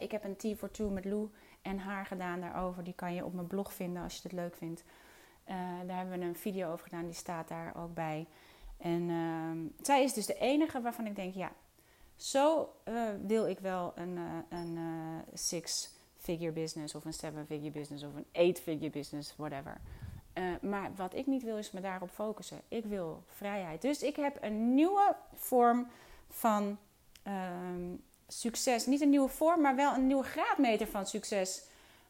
[0.00, 1.28] ik heb een T for Two met Lou
[1.62, 2.84] en haar gedaan daarover.
[2.84, 4.84] Die kan je op mijn blog vinden als je het leuk vindt.
[5.48, 5.54] Uh,
[5.86, 8.26] daar hebben we een video over gedaan, die staat daar ook bij.
[8.78, 11.52] En uh, zij is dus de enige waarvan ik denk, ja,
[12.18, 14.78] zo uh, wil ik wel een, uh, een
[15.34, 19.80] six-figure business of een seven-figure business of een eight-figure business, whatever.
[20.60, 22.60] maar wat ik niet wil is me daarop focussen.
[22.68, 23.82] Ik wil vrijheid.
[23.82, 25.88] Dus ik heb een nieuwe vorm
[26.28, 26.78] van
[27.22, 27.94] ehm,
[28.28, 28.86] succes.
[28.86, 31.64] Niet een nieuwe vorm, maar wel een nieuwe graadmeter van succes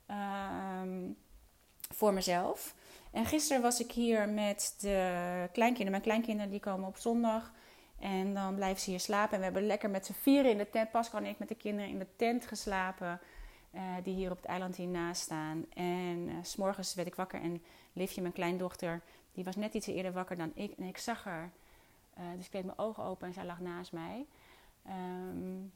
[0.07, 1.11] ehm,
[1.95, 2.75] voor mezelf.
[3.11, 5.91] En gisteren was ik hier met de kleinkinderen.
[5.91, 7.53] Mijn kleinkinderen die komen op zondag.
[7.99, 9.33] En dan blijven ze hier slapen.
[9.33, 10.91] En we hebben lekker met z'n vieren in de tent.
[10.91, 13.21] Pascal en ik met de kinderen in de tent geslapen.
[13.75, 15.65] Uh, die hier op het eiland hiernaast staan.
[15.75, 17.41] En uh, s s'morgens werd ik wakker.
[17.41, 20.73] En Livje, mijn kleindochter, die was net iets eerder wakker dan ik.
[20.79, 21.51] En ik zag haar.
[22.19, 24.27] Uh, dus ik deed mijn ogen open en zij lag naast mij.
[24.87, 25.73] Um,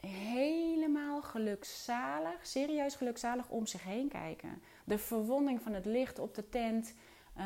[0.00, 4.62] helemaal gelukzalig, serieus gelukzalig om zich heen kijken.
[4.84, 6.94] De verwonding van het licht op de tent.
[7.38, 7.44] Uh,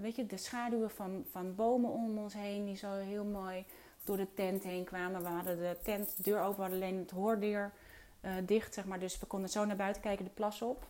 [0.00, 3.64] weet je, de schaduwen van, van bomen om ons heen die zo heel mooi
[4.04, 5.22] door de tent heen kwamen.
[5.22, 7.72] We hadden de tent deur open, we hadden alleen het hoordeur
[8.20, 8.98] uh, dicht, zeg maar.
[8.98, 10.86] Dus we konden zo naar buiten kijken, de plas op.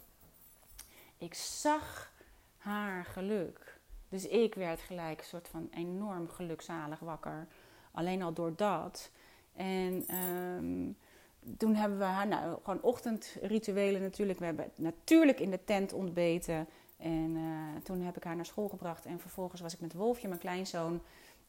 [1.19, 2.13] Ik zag
[2.57, 3.79] haar geluk.
[4.09, 7.47] Dus ik werd gelijk een soort van enorm gelukzalig wakker.
[7.93, 9.11] Alleen al door dat.
[9.53, 10.97] En um,
[11.59, 14.39] toen hebben we haar, nou, gewoon ochtendrituelen natuurlijk.
[14.39, 16.69] We hebben natuurlijk in de tent ontbeten.
[17.05, 19.07] En uh, toen heb ik haar naar school gebracht.
[19.07, 21.03] En vervolgens was ik met Wolfje, mijn kleinzoon,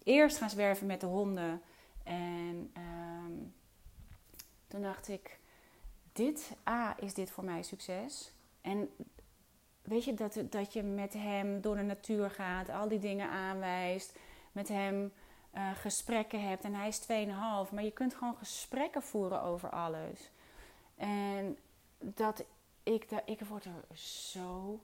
[0.04, 1.62] eerst gaan zwerven met de honden.
[2.04, 3.54] En um,
[4.68, 5.40] toen dacht ik,
[6.14, 8.32] dit, A, is dit voor mij succes?
[8.62, 8.90] En
[9.82, 14.20] weet je, dat, dat je met hem door de natuur gaat, al die dingen aanwijst.
[14.52, 15.14] Met hem
[15.54, 16.64] uh, gesprekken hebt.
[16.64, 17.74] En hij is 2,5.
[17.74, 20.32] Maar je kunt gewoon gesprekken voeren over alles.
[20.96, 21.58] En
[22.00, 22.44] dat
[22.84, 24.80] ik, dat, ik word er zo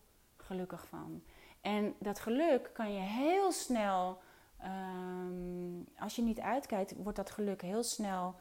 [0.51, 1.23] gelukkig van.
[1.61, 4.21] En dat geluk kan je heel snel,
[4.63, 8.35] um, als je niet uitkijkt, wordt dat geluk heel snel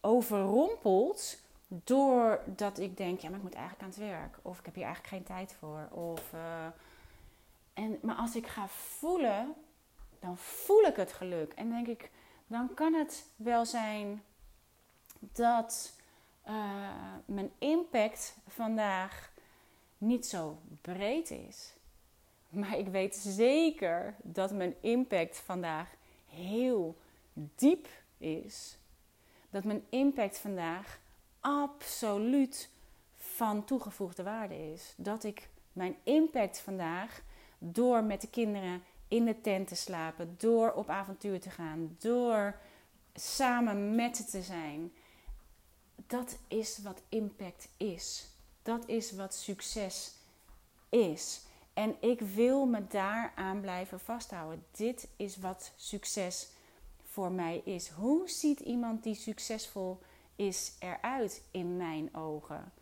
[0.00, 1.38] overrompeld.
[1.68, 4.38] Doordat ik denk, ja, maar ik moet eigenlijk aan het werk.
[4.42, 5.88] Of ik heb hier eigenlijk geen tijd voor.
[5.90, 6.66] Of, uh,
[7.74, 9.54] en, maar als ik ga voelen
[10.20, 11.52] dan voel ik het geluk.
[11.52, 12.10] En denk ik,
[12.46, 14.22] dan kan het wel zijn
[15.18, 15.92] dat
[16.48, 16.54] uh,
[17.24, 19.30] mijn impact vandaag
[20.06, 21.74] niet zo breed is.
[22.48, 25.94] Maar ik weet zeker dat mijn impact vandaag
[26.26, 26.96] heel
[27.32, 27.88] diep
[28.18, 28.78] is.
[29.50, 31.00] Dat mijn impact vandaag
[31.40, 32.70] absoluut
[33.16, 34.94] van toegevoegde waarde is.
[34.96, 37.22] Dat ik mijn impact vandaag
[37.58, 42.58] door met de kinderen in de tent te slapen, door op avontuur te gaan, door
[43.14, 44.92] samen met ze te zijn.
[46.06, 48.35] Dat is wat impact is.
[48.66, 50.14] Dat is wat succes
[50.88, 51.40] is.
[51.74, 54.64] En ik wil me daaraan blijven vasthouden.
[54.70, 56.48] Dit is wat succes
[57.04, 57.88] voor mij is.
[57.88, 59.98] Hoe ziet iemand die succesvol
[60.36, 62.72] is eruit in mijn ogen?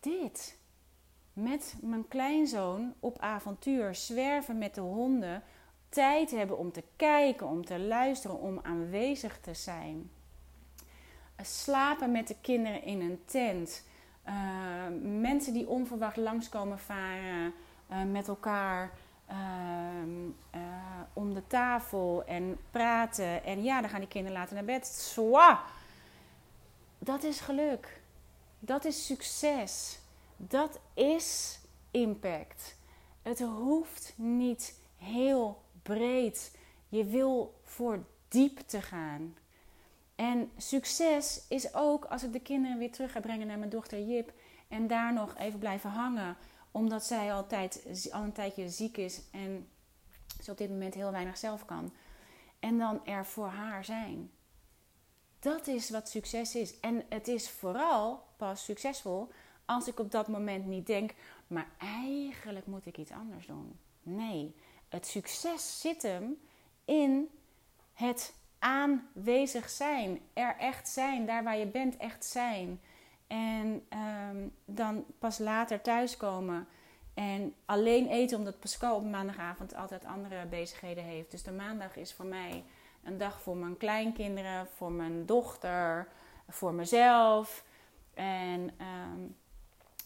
[0.00, 0.56] Dit.
[1.32, 5.42] Met mijn kleinzoon op avontuur, zwerven met de honden,
[5.88, 10.10] tijd hebben om te kijken, om te luisteren, om aanwezig te zijn.
[11.42, 13.90] Slapen met de kinderen in een tent.
[14.26, 14.32] Uh,
[15.02, 17.52] mensen die onverwacht langskomen varen
[17.90, 18.90] uh, met elkaar
[19.30, 19.36] uh,
[21.12, 23.44] om de tafel en praten.
[23.44, 24.86] En ja, dan gaan die kinderen later naar bed.
[24.86, 25.62] Zwa!
[26.98, 28.00] Dat is geluk.
[28.58, 29.98] Dat is succes.
[30.36, 32.76] Dat is impact.
[33.22, 36.56] Het hoeft niet heel breed.
[36.88, 39.36] Je wil voor diep te gaan.
[40.22, 44.00] En succes is ook als ik de kinderen weer terug ga brengen naar mijn dochter
[44.00, 44.32] Jip.
[44.68, 46.36] En daar nog even blijven hangen.
[46.70, 49.68] Omdat zij altijd, al een tijdje ziek is en
[50.42, 51.92] ze op dit moment heel weinig zelf kan.
[52.58, 54.30] En dan er voor haar zijn.
[55.38, 56.80] Dat is wat succes is.
[56.80, 59.28] En het is vooral pas succesvol
[59.64, 61.14] als ik op dat moment niet denk,
[61.46, 63.78] maar eigenlijk moet ik iets anders doen.
[64.02, 64.54] Nee,
[64.88, 66.40] het succes zit hem
[66.84, 67.28] in
[67.92, 72.80] het aanwezig zijn, er echt zijn, daar waar je bent echt zijn.
[73.26, 76.68] En ehm, dan pas later thuiskomen
[77.14, 81.30] en alleen eten omdat Pascal op maandagavond altijd andere bezigheden heeft.
[81.30, 82.64] Dus de maandag is voor mij
[83.04, 86.08] een dag voor mijn kleinkinderen, voor mijn dochter,
[86.48, 87.64] voor mezelf.
[88.14, 89.20] En ehm,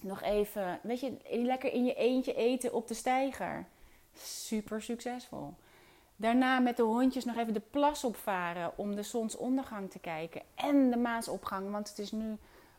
[0.01, 3.67] nog even, weet je, lekker in je eentje eten op de steiger.
[4.15, 5.55] Super succesvol.
[6.17, 10.43] Daarna met de hondjes nog even de plas opvaren om de zonsondergang te kijken.
[10.55, 12.37] En de maansopgang, want het is nu,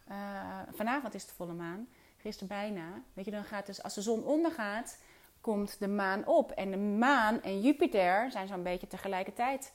[0.10, 1.88] uh, vanavond is het volle maan.
[2.18, 3.02] Gisteren bijna.
[3.14, 5.00] Weet je, dan gaat dus, als de zon ondergaat,
[5.42, 6.52] komt de maan op.
[6.52, 9.74] En de maan en Jupiter zijn zo'n beetje tegelijkertijd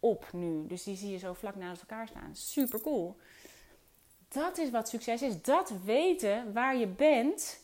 [0.00, 0.66] op nu.
[0.66, 2.36] Dus die zie je zo vlak naast elkaar staan.
[2.36, 3.16] Super cool.
[4.28, 5.42] Dat is wat succes is.
[5.42, 7.60] Dat weten waar je bent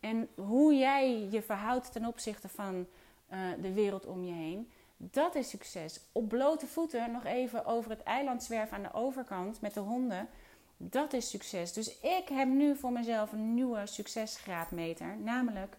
[0.00, 2.86] en hoe jij je verhoudt ten opzichte van
[3.32, 4.70] uh, de wereld om je heen.
[4.96, 6.00] Dat is succes.
[6.12, 10.28] Op blote voeten nog even over het eiland zwerven aan de overkant met de honden.
[10.76, 11.72] Dat is succes.
[11.72, 15.16] Dus ik heb nu voor mezelf een nieuwe succesgraadmeter.
[15.16, 15.76] Namelijk,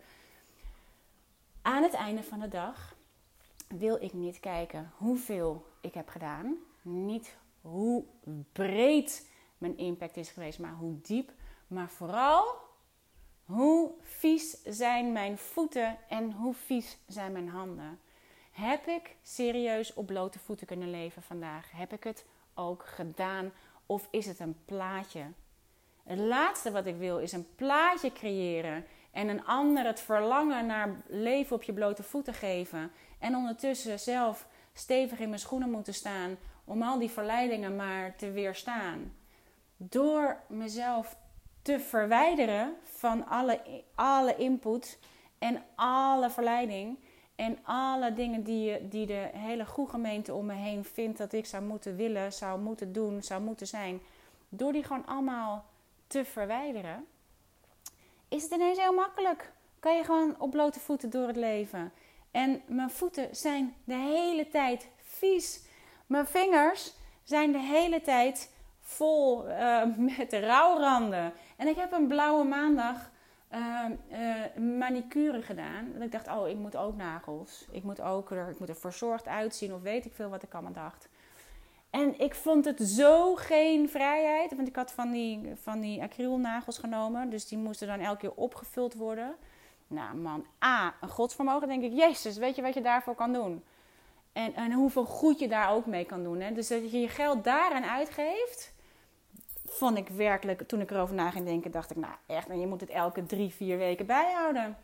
[1.61, 2.95] aan het einde van de dag
[3.67, 6.55] wil ik niet kijken hoeveel ik heb gedaan.
[6.81, 8.03] Niet hoe
[8.51, 11.31] breed mijn impact is geweest, maar hoe diep.
[11.67, 12.60] Maar vooral
[13.45, 17.99] hoe vies zijn mijn voeten en hoe vies zijn mijn handen.
[18.51, 21.71] Heb ik serieus op blote voeten kunnen leven vandaag?
[21.71, 23.51] Heb ik het ook gedaan
[23.85, 25.23] of is het een plaatje?
[26.03, 30.95] Het laatste wat ik wil is een plaatje creëren en een ander het verlangen naar
[31.07, 32.91] leven op je blote voeten geven.
[33.19, 38.31] En ondertussen zelf stevig in mijn schoenen moeten staan om al die verleidingen maar te
[38.31, 39.13] weerstaan.
[39.77, 41.17] Door mezelf
[41.61, 44.99] te verwijderen van alle, alle input
[45.39, 46.97] en alle verleiding
[47.35, 51.45] en alle dingen die, die de hele goede gemeente om me heen vindt dat ik
[51.45, 54.01] zou moeten willen, zou moeten doen, zou moeten zijn.
[54.49, 55.65] Door die gewoon allemaal
[56.07, 57.05] te verwijderen,
[58.27, 59.51] is het ineens heel makkelijk.
[59.79, 61.91] Kan je gewoon op blote voeten door het leven.
[62.31, 65.61] En mijn voeten zijn de hele tijd vies.
[66.07, 66.93] Mijn vingers
[67.23, 69.83] zijn de hele tijd vol uh,
[70.17, 71.33] met rouwranden.
[71.61, 73.11] En ik heb een blauwe maandag
[73.53, 73.85] uh,
[74.77, 75.91] manicure gedaan.
[75.93, 77.65] Dat ik dacht, oh, ik moet ook nagels.
[77.71, 80.53] Ik moet, ook er, ik moet er verzorgd uitzien of weet ik veel wat ik
[80.53, 81.09] allemaal dacht.
[81.89, 84.55] En ik vond het zo geen vrijheid.
[84.55, 87.29] Want ik had van die, van die acrylnagels genomen.
[87.29, 89.35] Dus die moesten dan elke keer opgevuld worden.
[89.87, 91.93] Nou man, A, een godsvermogen denk ik.
[91.93, 93.63] Jezus, weet je wat je daarvoor kan doen?
[94.33, 96.39] En, en hoeveel goed je daar ook mee kan doen.
[96.39, 96.53] Hè?
[96.53, 98.73] Dus dat je je geld daaraan uitgeeft
[99.73, 102.81] vond ik werkelijk, toen ik erover na ging denken, dacht ik, nou echt, je moet
[102.81, 104.77] het elke drie, vier weken bijhouden.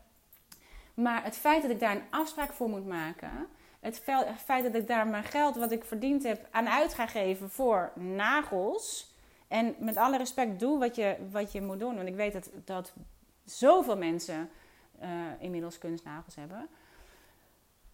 [0.94, 3.48] Maar het feit dat ik daar een afspraak voor moet maken,
[3.80, 4.02] het
[4.46, 7.92] feit dat ik daar mijn geld wat ik verdiend heb aan uit ga geven voor
[7.96, 9.16] nagels.
[9.48, 11.96] En met alle respect, doe wat je, wat je moet doen.
[11.96, 12.94] Want ik weet dat, dat
[13.46, 14.50] zoveel mensen
[15.02, 15.08] uh,
[15.40, 16.68] inmiddels kunstnagels hebben.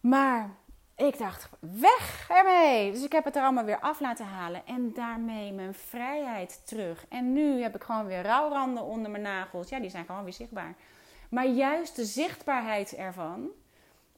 [0.00, 0.50] Maar
[0.96, 2.92] ik dacht, weg ermee!
[2.92, 4.66] Dus ik heb het er allemaal weer af laten halen.
[4.66, 7.06] En daarmee mijn vrijheid terug.
[7.08, 9.68] En nu heb ik gewoon weer rouwranden onder mijn nagels.
[9.68, 10.74] Ja, die zijn gewoon weer zichtbaar.
[11.28, 13.50] Maar juist de zichtbaarheid ervan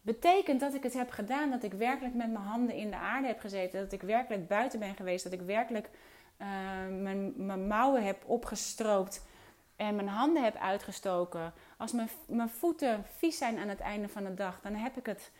[0.02, 1.50] betekent dat ik het heb gedaan.
[1.50, 3.80] Dat ik werkelijk met mijn handen in de aarde heb gezeten.
[3.80, 5.24] Dat ik werkelijk buiten ben geweest.
[5.24, 5.90] Dat ik werkelijk
[6.38, 6.46] uh,
[7.00, 9.24] mijn, mijn mouwen heb opgestroopt.
[9.76, 11.52] En mijn handen heb uitgestoken.
[11.76, 15.06] Als mijn, mijn voeten vies zijn aan het einde van de dag, dan heb ik
[15.06, 15.30] het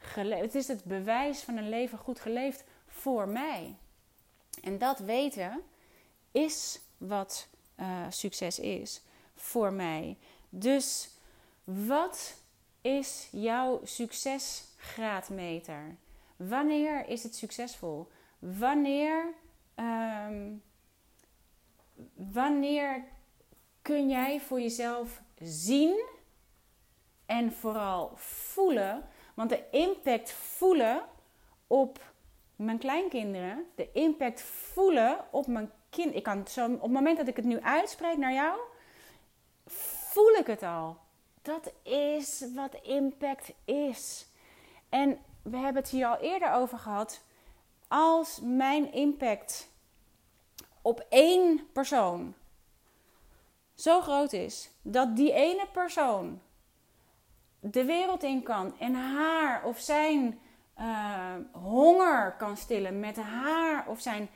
[0.00, 3.76] Het is het bewijs van een leven goed geleefd voor mij.
[4.62, 5.62] En dat weten
[6.32, 7.48] is wat
[7.80, 9.02] uh, succes is
[9.34, 10.16] voor mij.
[10.48, 11.10] Dus
[11.64, 12.34] wat
[12.80, 15.96] is jouw succesgraadmeter?
[16.36, 18.08] Wanneer is het succesvol?
[18.38, 19.34] Wanneer,
[19.76, 20.62] um,
[22.14, 23.04] wanneer
[23.82, 26.04] kun jij voor jezelf zien
[27.26, 29.08] en vooral voelen?
[29.40, 31.02] Want de impact voelen
[31.66, 32.12] op
[32.56, 36.14] mijn kleinkinderen, de impact voelen op mijn kind.
[36.14, 38.60] Ik kan zo, op het moment dat ik het nu uitspreek naar jou,
[39.66, 40.96] voel ik het al.
[41.42, 44.26] Dat is wat impact is.
[44.88, 47.20] En we hebben het hier al eerder over gehad.
[47.88, 49.68] Als mijn impact
[50.82, 52.34] op één persoon
[53.74, 56.40] zo groot is dat die ene persoon
[57.60, 60.38] de wereld in kan en haar of zijn
[60.78, 64.28] uh, honger kan stillen met haar of zijn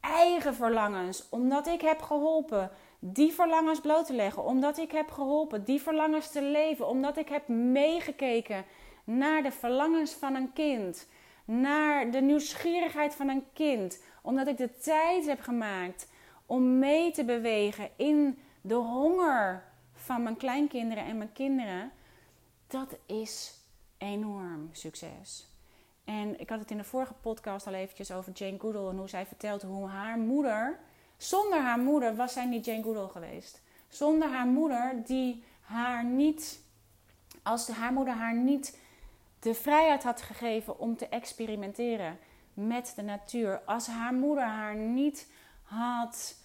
[0.00, 5.64] eigen verlangens, omdat ik heb geholpen die verlangens bloot te leggen, omdat ik heb geholpen
[5.64, 8.64] die verlangens te leven, omdat ik heb meegekeken
[9.04, 11.08] naar de verlangens van een kind,
[11.44, 16.10] naar de nieuwsgierigheid van een kind, omdat ik de tijd heb gemaakt
[16.46, 19.64] om mee te bewegen in de honger
[19.94, 21.92] van mijn kleinkinderen en mijn kinderen,
[22.72, 23.54] dat is
[23.98, 25.46] enorm succes.
[26.04, 29.08] En ik had het in de vorige podcast al eventjes over Jane Goodall en hoe
[29.08, 30.78] zij vertelt hoe haar moeder,
[31.16, 33.60] zonder haar moeder was zij niet Jane Goodall geweest.
[33.88, 36.60] Zonder haar moeder die haar niet,
[37.42, 38.78] als de, haar moeder haar niet
[39.38, 42.18] de vrijheid had gegeven om te experimenteren
[42.54, 45.30] met de natuur, als haar moeder haar niet
[45.62, 46.36] had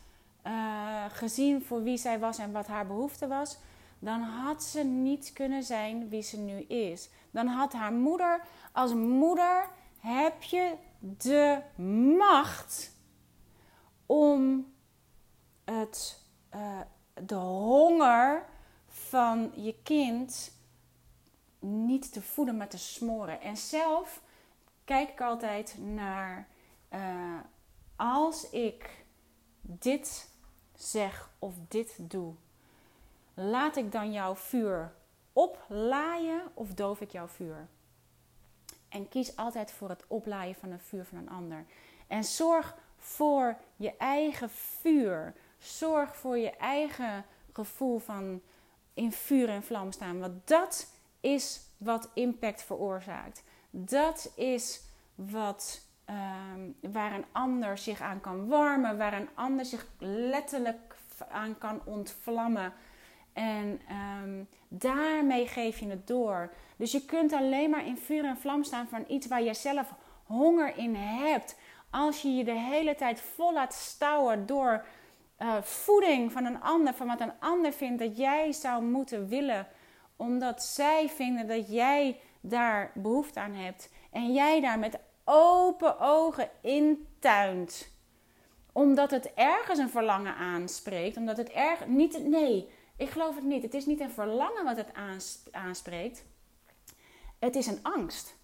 [0.47, 3.57] uh, gezien voor wie zij was en wat haar behoefte was,
[3.99, 7.09] dan had ze niet kunnen zijn wie ze nu is.
[7.31, 8.41] Dan had haar moeder,
[8.71, 9.69] als moeder
[9.99, 11.61] heb je de
[12.17, 12.95] macht
[14.05, 14.73] om
[15.65, 16.21] het,
[16.55, 16.79] uh,
[17.25, 18.45] de honger
[18.87, 20.51] van je kind
[21.59, 23.41] niet te voeden, maar te smoren.
[23.41, 24.21] En zelf
[24.83, 26.47] kijk ik altijd naar
[26.93, 27.39] uh,
[27.95, 29.05] als ik
[29.61, 30.29] dit
[30.75, 32.33] zeg of dit doe,
[33.39, 34.93] laat ik dan jouw vuur
[35.33, 37.67] oplaaien of doof ik jouw vuur?
[38.89, 41.65] En kies altijd voor het oplaaien van een vuur van een ander.
[42.07, 45.33] En zorg voor je eigen vuur.
[45.57, 48.41] Zorg voor je eigen gevoel van
[48.93, 50.19] in vuur en vlam staan.
[50.19, 50.87] Want dat
[51.19, 53.43] is wat impact veroorzaakt.
[53.69, 54.81] Dat is
[55.15, 60.95] wat um, waar een ander zich aan kan warmen, waar een ander zich letterlijk
[61.29, 62.73] aan kan ontvlammen.
[63.37, 63.81] En
[64.23, 66.49] um, daarmee geef je het door.
[66.77, 69.93] Dus je kunt alleen maar in vuur en vlam staan van iets waar je zelf
[70.23, 71.55] honger in hebt.
[71.89, 74.85] Als je je de hele tijd vol laat stouwen door
[75.39, 79.67] uh, voeding van een ander, van wat een ander vindt dat jij zou moeten willen,
[80.15, 83.89] omdat zij vinden dat jij daar behoefte aan hebt.
[84.11, 87.91] En jij daar met open ogen intuint.
[88.71, 91.17] Omdat het ergens een verlangen aanspreekt.
[91.17, 91.87] Omdat het erg.
[91.87, 93.63] Niet, nee, ik geloof het niet.
[93.63, 94.93] Het is niet een verlangen wat het
[95.51, 96.25] aanspreekt.
[97.39, 98.35] Het is een angst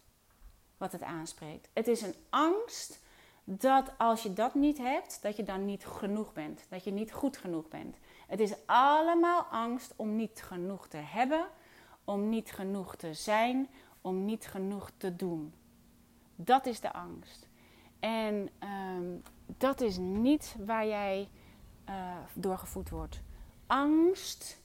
[0.78, 1.70] wat het aanspreekt.
[1.74, 3.01] Het is een angst
[3.43, 6.66] dat als je dat niet hebt, dat je dan niet genoeg bent.
[6.70, 7.97] Dat je niet goed genoeg bent.
[8.28, 11.47] Het is allemaal angst om niet genoeg te hebben,
[12.04, 13.70] om niet genoeg te zijn,
[14.01, 15.54] om niet genoeg te doen.
[16.36, 17.47] Dat is de angst.
[17.99, 19.06] En ehm,
[19.45, 21.30] dat is niet waar jij
[21.89, 23.22] uh, door gevoed wordt.
[23.74, 24.57] Angst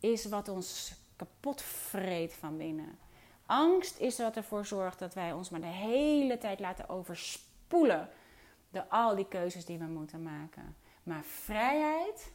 [0.00, 2.98] is wat ons kapot vreet van binnen.
[3.46, 8.08] Angst is wat ervoor zorgt dat wij ons maar de hele tijd laten overspoelen
[8.70, 10.76] door al die keuzes die we moeten maken.
[11.02, 12.32] Maar vrijheid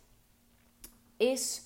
[1.18, 1.64] is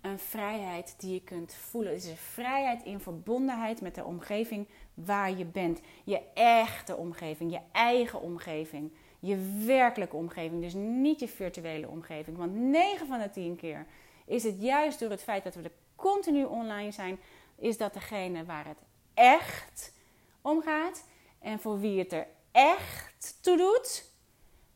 [0.00, 1.92] een vrijheid die je kunt voelen.
[1.92, 5.80] Het is een vrijheid in verbondenheid met de omgeving waar je bent.
[6.04, 8.92] Je echte omgeving, je eigen omgeving.
[9.26, 12.36] Je werkelijke omgeving, dus niet je virtuele omgeving.
[12.36, 13.86] Want 9 van de 10 keer
[14.26, 17.18] is het juist door het feit dat we de continu online zijn,
[17.58, 18.82] is dat degene waar het
[19.14, 19.92] echt
[20.40, 21.04] om gaat
[21.38, 24.04] en voor wie het er echt toe doet,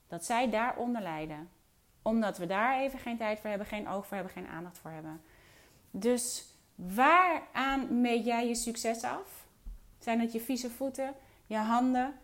[0.09, 1.51] dat zij daaronder lijden.
[2.03, 4.91] Omdat we daar even geen tijd voor hebben, geen oog voor hebben, geen aandacht voor
[4.91, 5.23] hebben.
[5.91, 9.47] Dus waaraan meet jij je succes af?
[9.99, 11.15] Zijn het je vieze voeten,
[11.47, 12.15] je handen?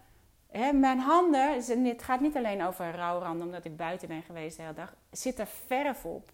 [0.72, 4.74] Mijn handen, het gaat niet alleen over rouwranden omdat ik buiten ben geweest de hele
[4.74, 4.94] dag.
[5.10, 6.30] Zit er verf op?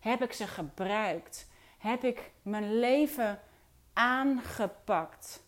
[0.00, 1.48] Heb ik ze gebruikt?
[1.78, 3.40] Heb ik mijn leven
[3.92, 5.42] aangepakt?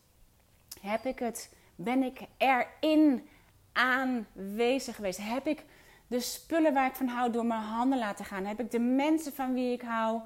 [0.81, 3.29] Heb ik het, ben ik erin
[3.73, 5.19] aanwezig geweest?
[5.23, 5.65] Heb ik
[6.07, 8.45] de spullen waar ik van hou door mijn handen laten gaan?
[8.45, 10.21] Heb ik de mensen van wie ik hou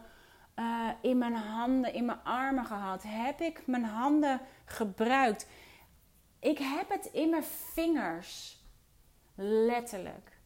[0.57, 3.03] uh, in mijn handen, in mijn armen gehad?
[3.07, 5.47] Heb ik mijn handen gebruikt?
[6.41, 8.59] Ik heb het in mijn vingers.
[9.35, 10.39] Letterlijk.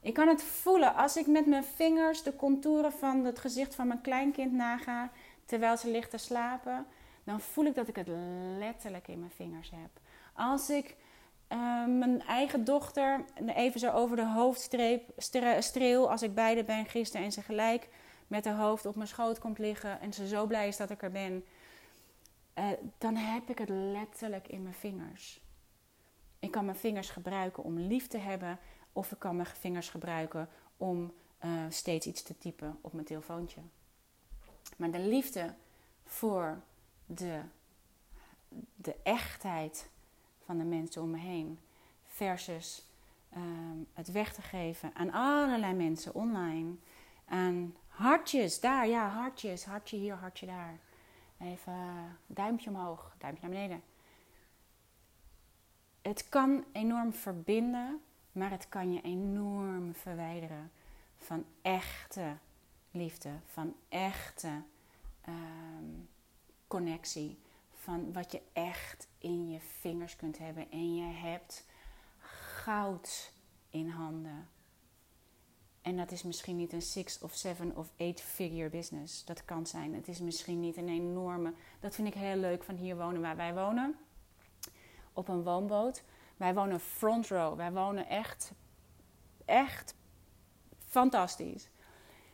[0.00, 3.86] Ik kan het voelen als ik met mijn vingers de contouren van het gezicht van
[3.86, 5.10] mijn kleinkind naga
[5.44, 6.86] terwijl ze ligt te slapen.
[7.24, 8.08] Dan voel ik dat ik het
[8.58, 9.90] letterlijk in mijn vingers heb.
[10.34, 10.96] Als ik
[11.52, 15.10] uh, mijn eigen dochter even zo over de hoofdstreep
[15.58, 17.88] streel, als ik beide ben gisteren en ze gelijk
[18.26, 21.02] met haar hoofd op mijn schoot komt liggen en ze zo blij is dat ik
[21.02, 21.44] er ben,
[22.54, 25.40] uh, dan heb ik het letterlijk in mijn vingers.
[26.38, 28.58] Ik kan mijn vingers gebruiken om lief te hebben,
[28.92, 31.12] of ik kan mijn vingers gebruiken om
[31.44, 33.60] uh, steeds iets te typen op mijn telefoontje.
[34.76, 35.54] Maar de liefde
[36.04, 36.60] voor
[37.06, 37.40] de,
[38.76, 39.88] de echtheid
[40.44, 41.58] van de mensen om me heen,
[42.04, 42.86] versus
[43.36, 46.74] um, het weg te geven aan allerlei mensen online,
[47.24, 50.78] aan hartjes daar, ja, hartjes, hartje hier, hartje daar.
[51.44, 53.82] Even uh, duimpje omhoog, duimpje naar beneden.
[56.02, 58.00] Het kan enorm verbinden,
[58.32, 60.70] maar het kan je enorm verwijderen
[61.18, 62.36] van echte
[62.90, 64.62] liefde, van echte
[65.28, 66.08] um,
[66.66, 67.38] connectie,
[67.72, 70.70] van wat je echt in je vingers kunt hebben.
[70.70, 71.66] En je hebt
[72.18, 73.32] goud
[73.70, 74.48] in handen.
[75.84, 79.24] En dat is misschien niet een six of seven of eight figure business.
[79.24, 79.94] Dat kan zijn.
[79.94, 81.52] Het is misschien niet een enorme.
[81.80, 83.96] Dat vind ik heel leuk van hier wonen waar wij wonen.
[85.12, 86.02] Op een woonboot.
[86.36, 87.56] Wij wonen front row.
[87.56, 88.52] Wij wonen echt,
[89.44, 89.94] echt
[90.88, 91.68] fantastisch.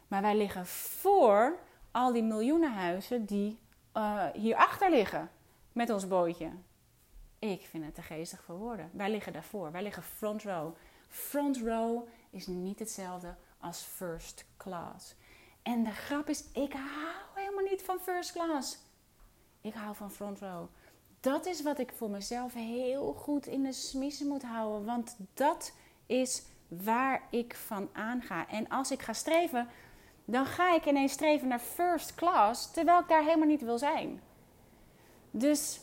[0.09, 1.59] Maar wij liggen voor
[1.91, 3.59] al die miljoenen huizen die
[3.97, 5.31] uh, hierachter liggen
[5.73, 6.51] met ons bootje.
[7.39, 8.91] Ik vind het te geestig voor woorden.
[8.93, 9.73] Wij liggen daarvoor.
[9.73, 10.75] Wij liggen front row.
[11.09, 15.15] Front row is niet hetzelfde als first class.
[15.63, 18.79] En de grap is, ik hou helemaal niet van first class.
[19.61, 20.67] Ik hou van front row.
[21.21, 24.85] Dat is wat ik voor mezelf heel goed in de smissen moet houden.
[24.85, 25.73] Want dat
[26.07, 28.49] is waar ik van aanga.
[28.49, 29.69] En als ik ga streven,
[30.25, 34.21] dan ga ik ineens streven naar first class, terwijl ik daar helemaal niet wil zijn.
[35.31, 35.81] Dus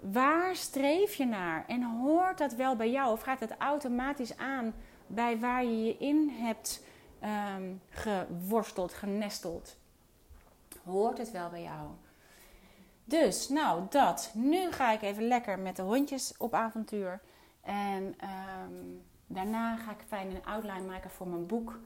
[0.00, 1.64] waar streef je naar?
[1.66, 3.12] En hoort dat wel bij jou?
[3.12, 4.74] Of gaat het automatisch aan
[5.10, 6.82] bij waar je je in hebt
[7.56, 9.76] um, geworsteld, genesteld?
[10.84, 11.88] Hoort het wel bij jou?
[13.04, 14.30] Dus, nou, dat.
[14.34, 17.20] Nu ga ik even lekker met de hondjes op avontuur.
[17.60, 21.78] En um, daarna ga ik fijn een outline maken voor mijn boek.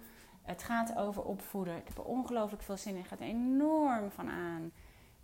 [0.42, 1.76] Het gaat over opvoeden.
[1.76, 3.00] Ik heb er ongelooflijk veel zin in.
[3.00, 4.72] Ik ga er enorm van aan.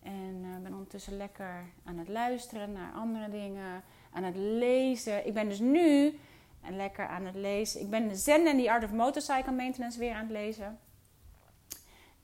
[0.02, 3.82] En uh, ben ondertussen lekker aan het luisteren naar andere dingen.
[4.12, 5.26] Aan het lezen.
[5.26, 6.18] Ik ben dus nu
[6.68, 7.80] lekker aan het lezen.
[7.80, 10.78] Ik ben Zen and the Art of Motorcycle Maintenance weer aan het lezen.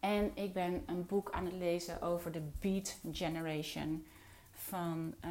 [0.00, 4.06] En ik ben een boek aan het lezen over de Beat Generation.
[4.52, 5.30] Van uh,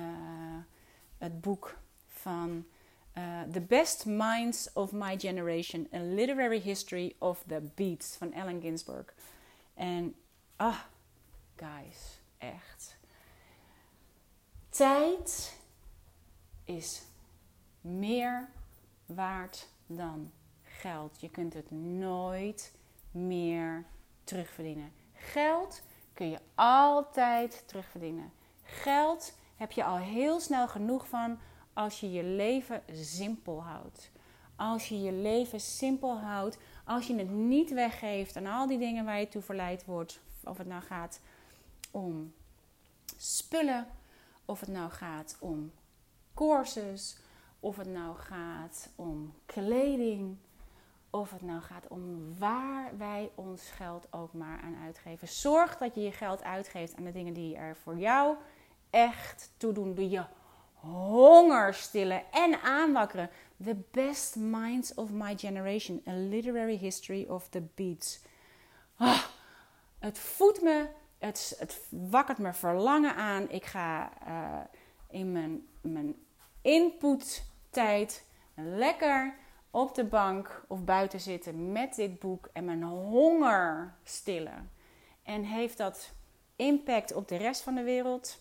[1.17, 1.77] het boek
[2.07, 2.65] van
[3.17, 8.61] uh, the Best Minds of My Generation: A Literary History of the Beats van Allen
[8.61, 9.13] Ginsberg.
[9.73, 10.15] En
[10.55, 10.79] ah,
[11.55, 12.97] guys, echt.
[14.69, 15.59] Tijd
[16.63, 17.03] is
[17.81, 18.49] meer
[19.05, 20.31] waard dan
[20.63, 21.21] geld.
[21.21, 22.73] Je kunt het nooit
[23.11, 23.85] meer
[24.23, 24.91] terugverdienen.
[25.13, 25.81] Geld
[26.13, 28.31] kun je altijd terugverdienen.
[28.63, 31.39] Geld heb je al heel snel genoeg van
[31.73, 34.11] als je je leven simpel houdt.
[34.55, 39.05] Als je je leven simpel houdt, als je het niet weggeeft aan al die dingen
[39.05, 41.19] waar je toe verleid wordt, of het nou gaat
[41.91, 42.33] om
[43.17, 43.87] spullen,
[44.45, 45.71] of het nou gaat om
[46.33, 47.17] courses,
[47.65, 50.37] of het nou gaat om kleding,
[51.09, 55.27] of het nou gaat om waar wij ons geld ook maar aan uitgeven.
[55.27, 58.35] Zorg dat je je geld uitgeeft aan de dingen die er voor jou
[58.89, 59.93] echt toe doen.
[59.93, 60.23] Doe je
[60.73, 63.29] honger stillen en aanwakkeren.
[63.63, 68.19] The Best Minds of My Generation, A Literary History of the Beats.
[68.95, 69.23] Ah,
[69.99, 70.87] het voedt me
[71.17, 73.49] Het, het wakkert me verlangen aan.
[73.49, 74.59] Ik ga uh,
[75.09, 76.15] in mijn, mijn
[77.77, 78.23] inputtijd
[78.55, 79.35] lekker
[79.71, 84.71] op de bank of buiten zitten met dit boek en mijn honger stillen.
[85.23, 86.11] En heeft dat
[86.55, 88.39] impact op de rest van de wereld?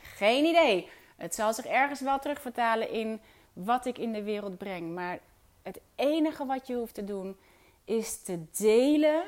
[0.00, 0.88] Geen idee.
[1.16, 3.20] Het zal zich ergens wel terugvertalen in
[3.52, 4.94] wat ik in de wereld breng.
[4.94, 5.18] Maar
[5.62, 7.36] het enige wat je hoeft te doen
[7.84, 9.24] is te delen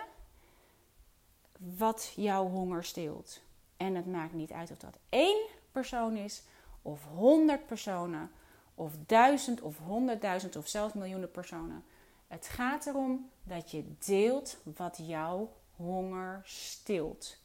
[1.59, 3.41] wat jouw honger stilt.
[3.77, 6.43] En het maakt niet uit of dat één persoon is,
[6.83, 8.31] of honderd personen,
[8.75, 11.85] of duizend, of honderdduizend, of zelfs miljoenen personen.
[12.27, 17.37] Het gaat erom dat je deelt wat jouw honger stilt.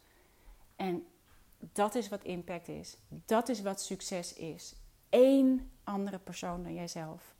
[0.76, 1.06] En
[1.60, 2.98] dat is wat impact is.
[3.08, 4.76] Dat is wat succes is.
[5.10, 7.34] Eén andere persoon dan jijzelf.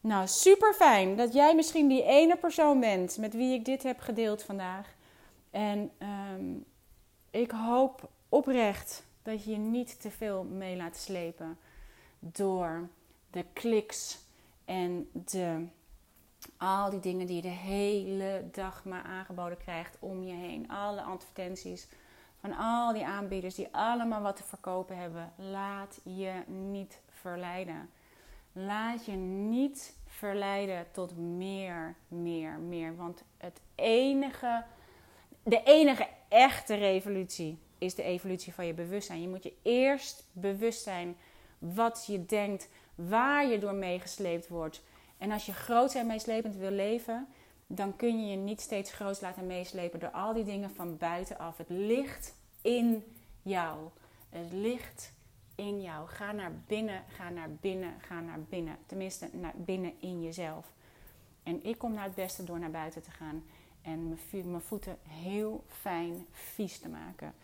[0.00, 4.00] Nou, super fijn dat jij misschien die ene persoon bent met wie ik dit heb
[4.00, 4.94] gedeeld vandaag.
[5.50, 5.90] En
[6.34, 6.64] um,
[7.30, 11.58] ik hoop oprecht dat je je niet te veel mee laat slepen
[12.24, 12.88] door
[13.30, 14.18] de kliks
[14.64, 15.66] en de,
[16.56, 20.70] al die dingen die je de hele dag maar aangeboden krijgt om je heen.
[20.70, 21.88] Alle advertenties
[22.40, 25.32] van al die aanbieders die allemaal wat te verkopen hebben.
[25.36, 27.90] Laat je niet verleiden.
[28.52, 32.96] Laat je niet verleiden tot meer, meer, meer.
[32.96, 34.64] Want het enige,
[35.42, 39.20] de enige echte revolutie is de evolutie van je bewustzijn.
[39.20, 41.16] Je moet je eerst bewust zijn
[41.62, 44.82] wat je denkt, waar je door meegesleept wordt.
[45.18, 47.26] En als je groot en meeslepend wil leven,
[47.66, 51.56] dan kun je je niet steeds groot laten meeslepen door al die dingen van buitenaf.
[51.56, 53.04] Het ligt in
[53.42, 53.88] jou.
[54.28, 55.12] Het ligt
[55.54, 56.08] in jou.
[56.08, 58.76] Ga naar binnen, ga naar binnen, ga naar binnen.
[58.86, 60.72] Tenminste, naar binnen in jezelf.
[61.42, 63.44] En ik kom naar het beste door naar buiten te gaan
[63.82, 67.34] en mijn voeten heel fijn vies te maken.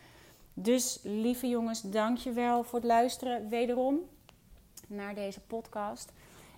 [0.63, 4.01] Dus lieve jongens, dankjewel voor het luisteren wederom
[4.87, 6.13] naar deze podcast.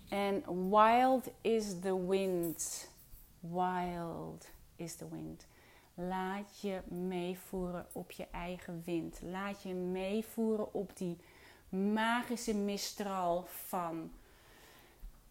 [0.09, 2.91] En wild is the wind.
[3.41, 4.47] Wild
[4.77, 5.47] is the wind.
[5.95, 9.21] Laat je meevoeren op je eigen wind.
[9.23, 11.19] Laat je meevoeren op die
[11.69, 14.13] magische mistral van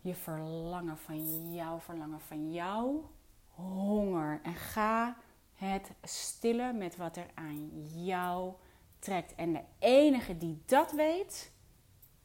[0.02, 3.10] je verlangen, van jouw verlangen, van jouw
[3.50, 4.40] honger.
[4.44, 5.18] En ga
[5.60, 7.70] het stillen met wat er aan
[8.06, 8.54] jou
[9.00, 9.36] trekt.
[9.36, 11.52] En de enige die dat weet,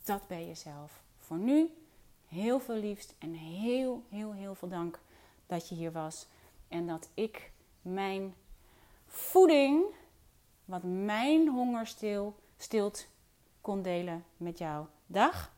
[0.05, 1.03] dat ben je zelf.
[1.18, 1.70] Voor nu
[2.28, 5.01] heel veel liefst en heel, heel, heel veel dank
[5.47, 6.26] dat je hier was.
[6.68, 8.35] En dat ik mijn
[9.07, 9.85] voeding,
[10.64, 13.07] wat mijn honger stil, stilt,
[13.61, 14.87] kon delen met jou.
[15.07, 15.54] Dag!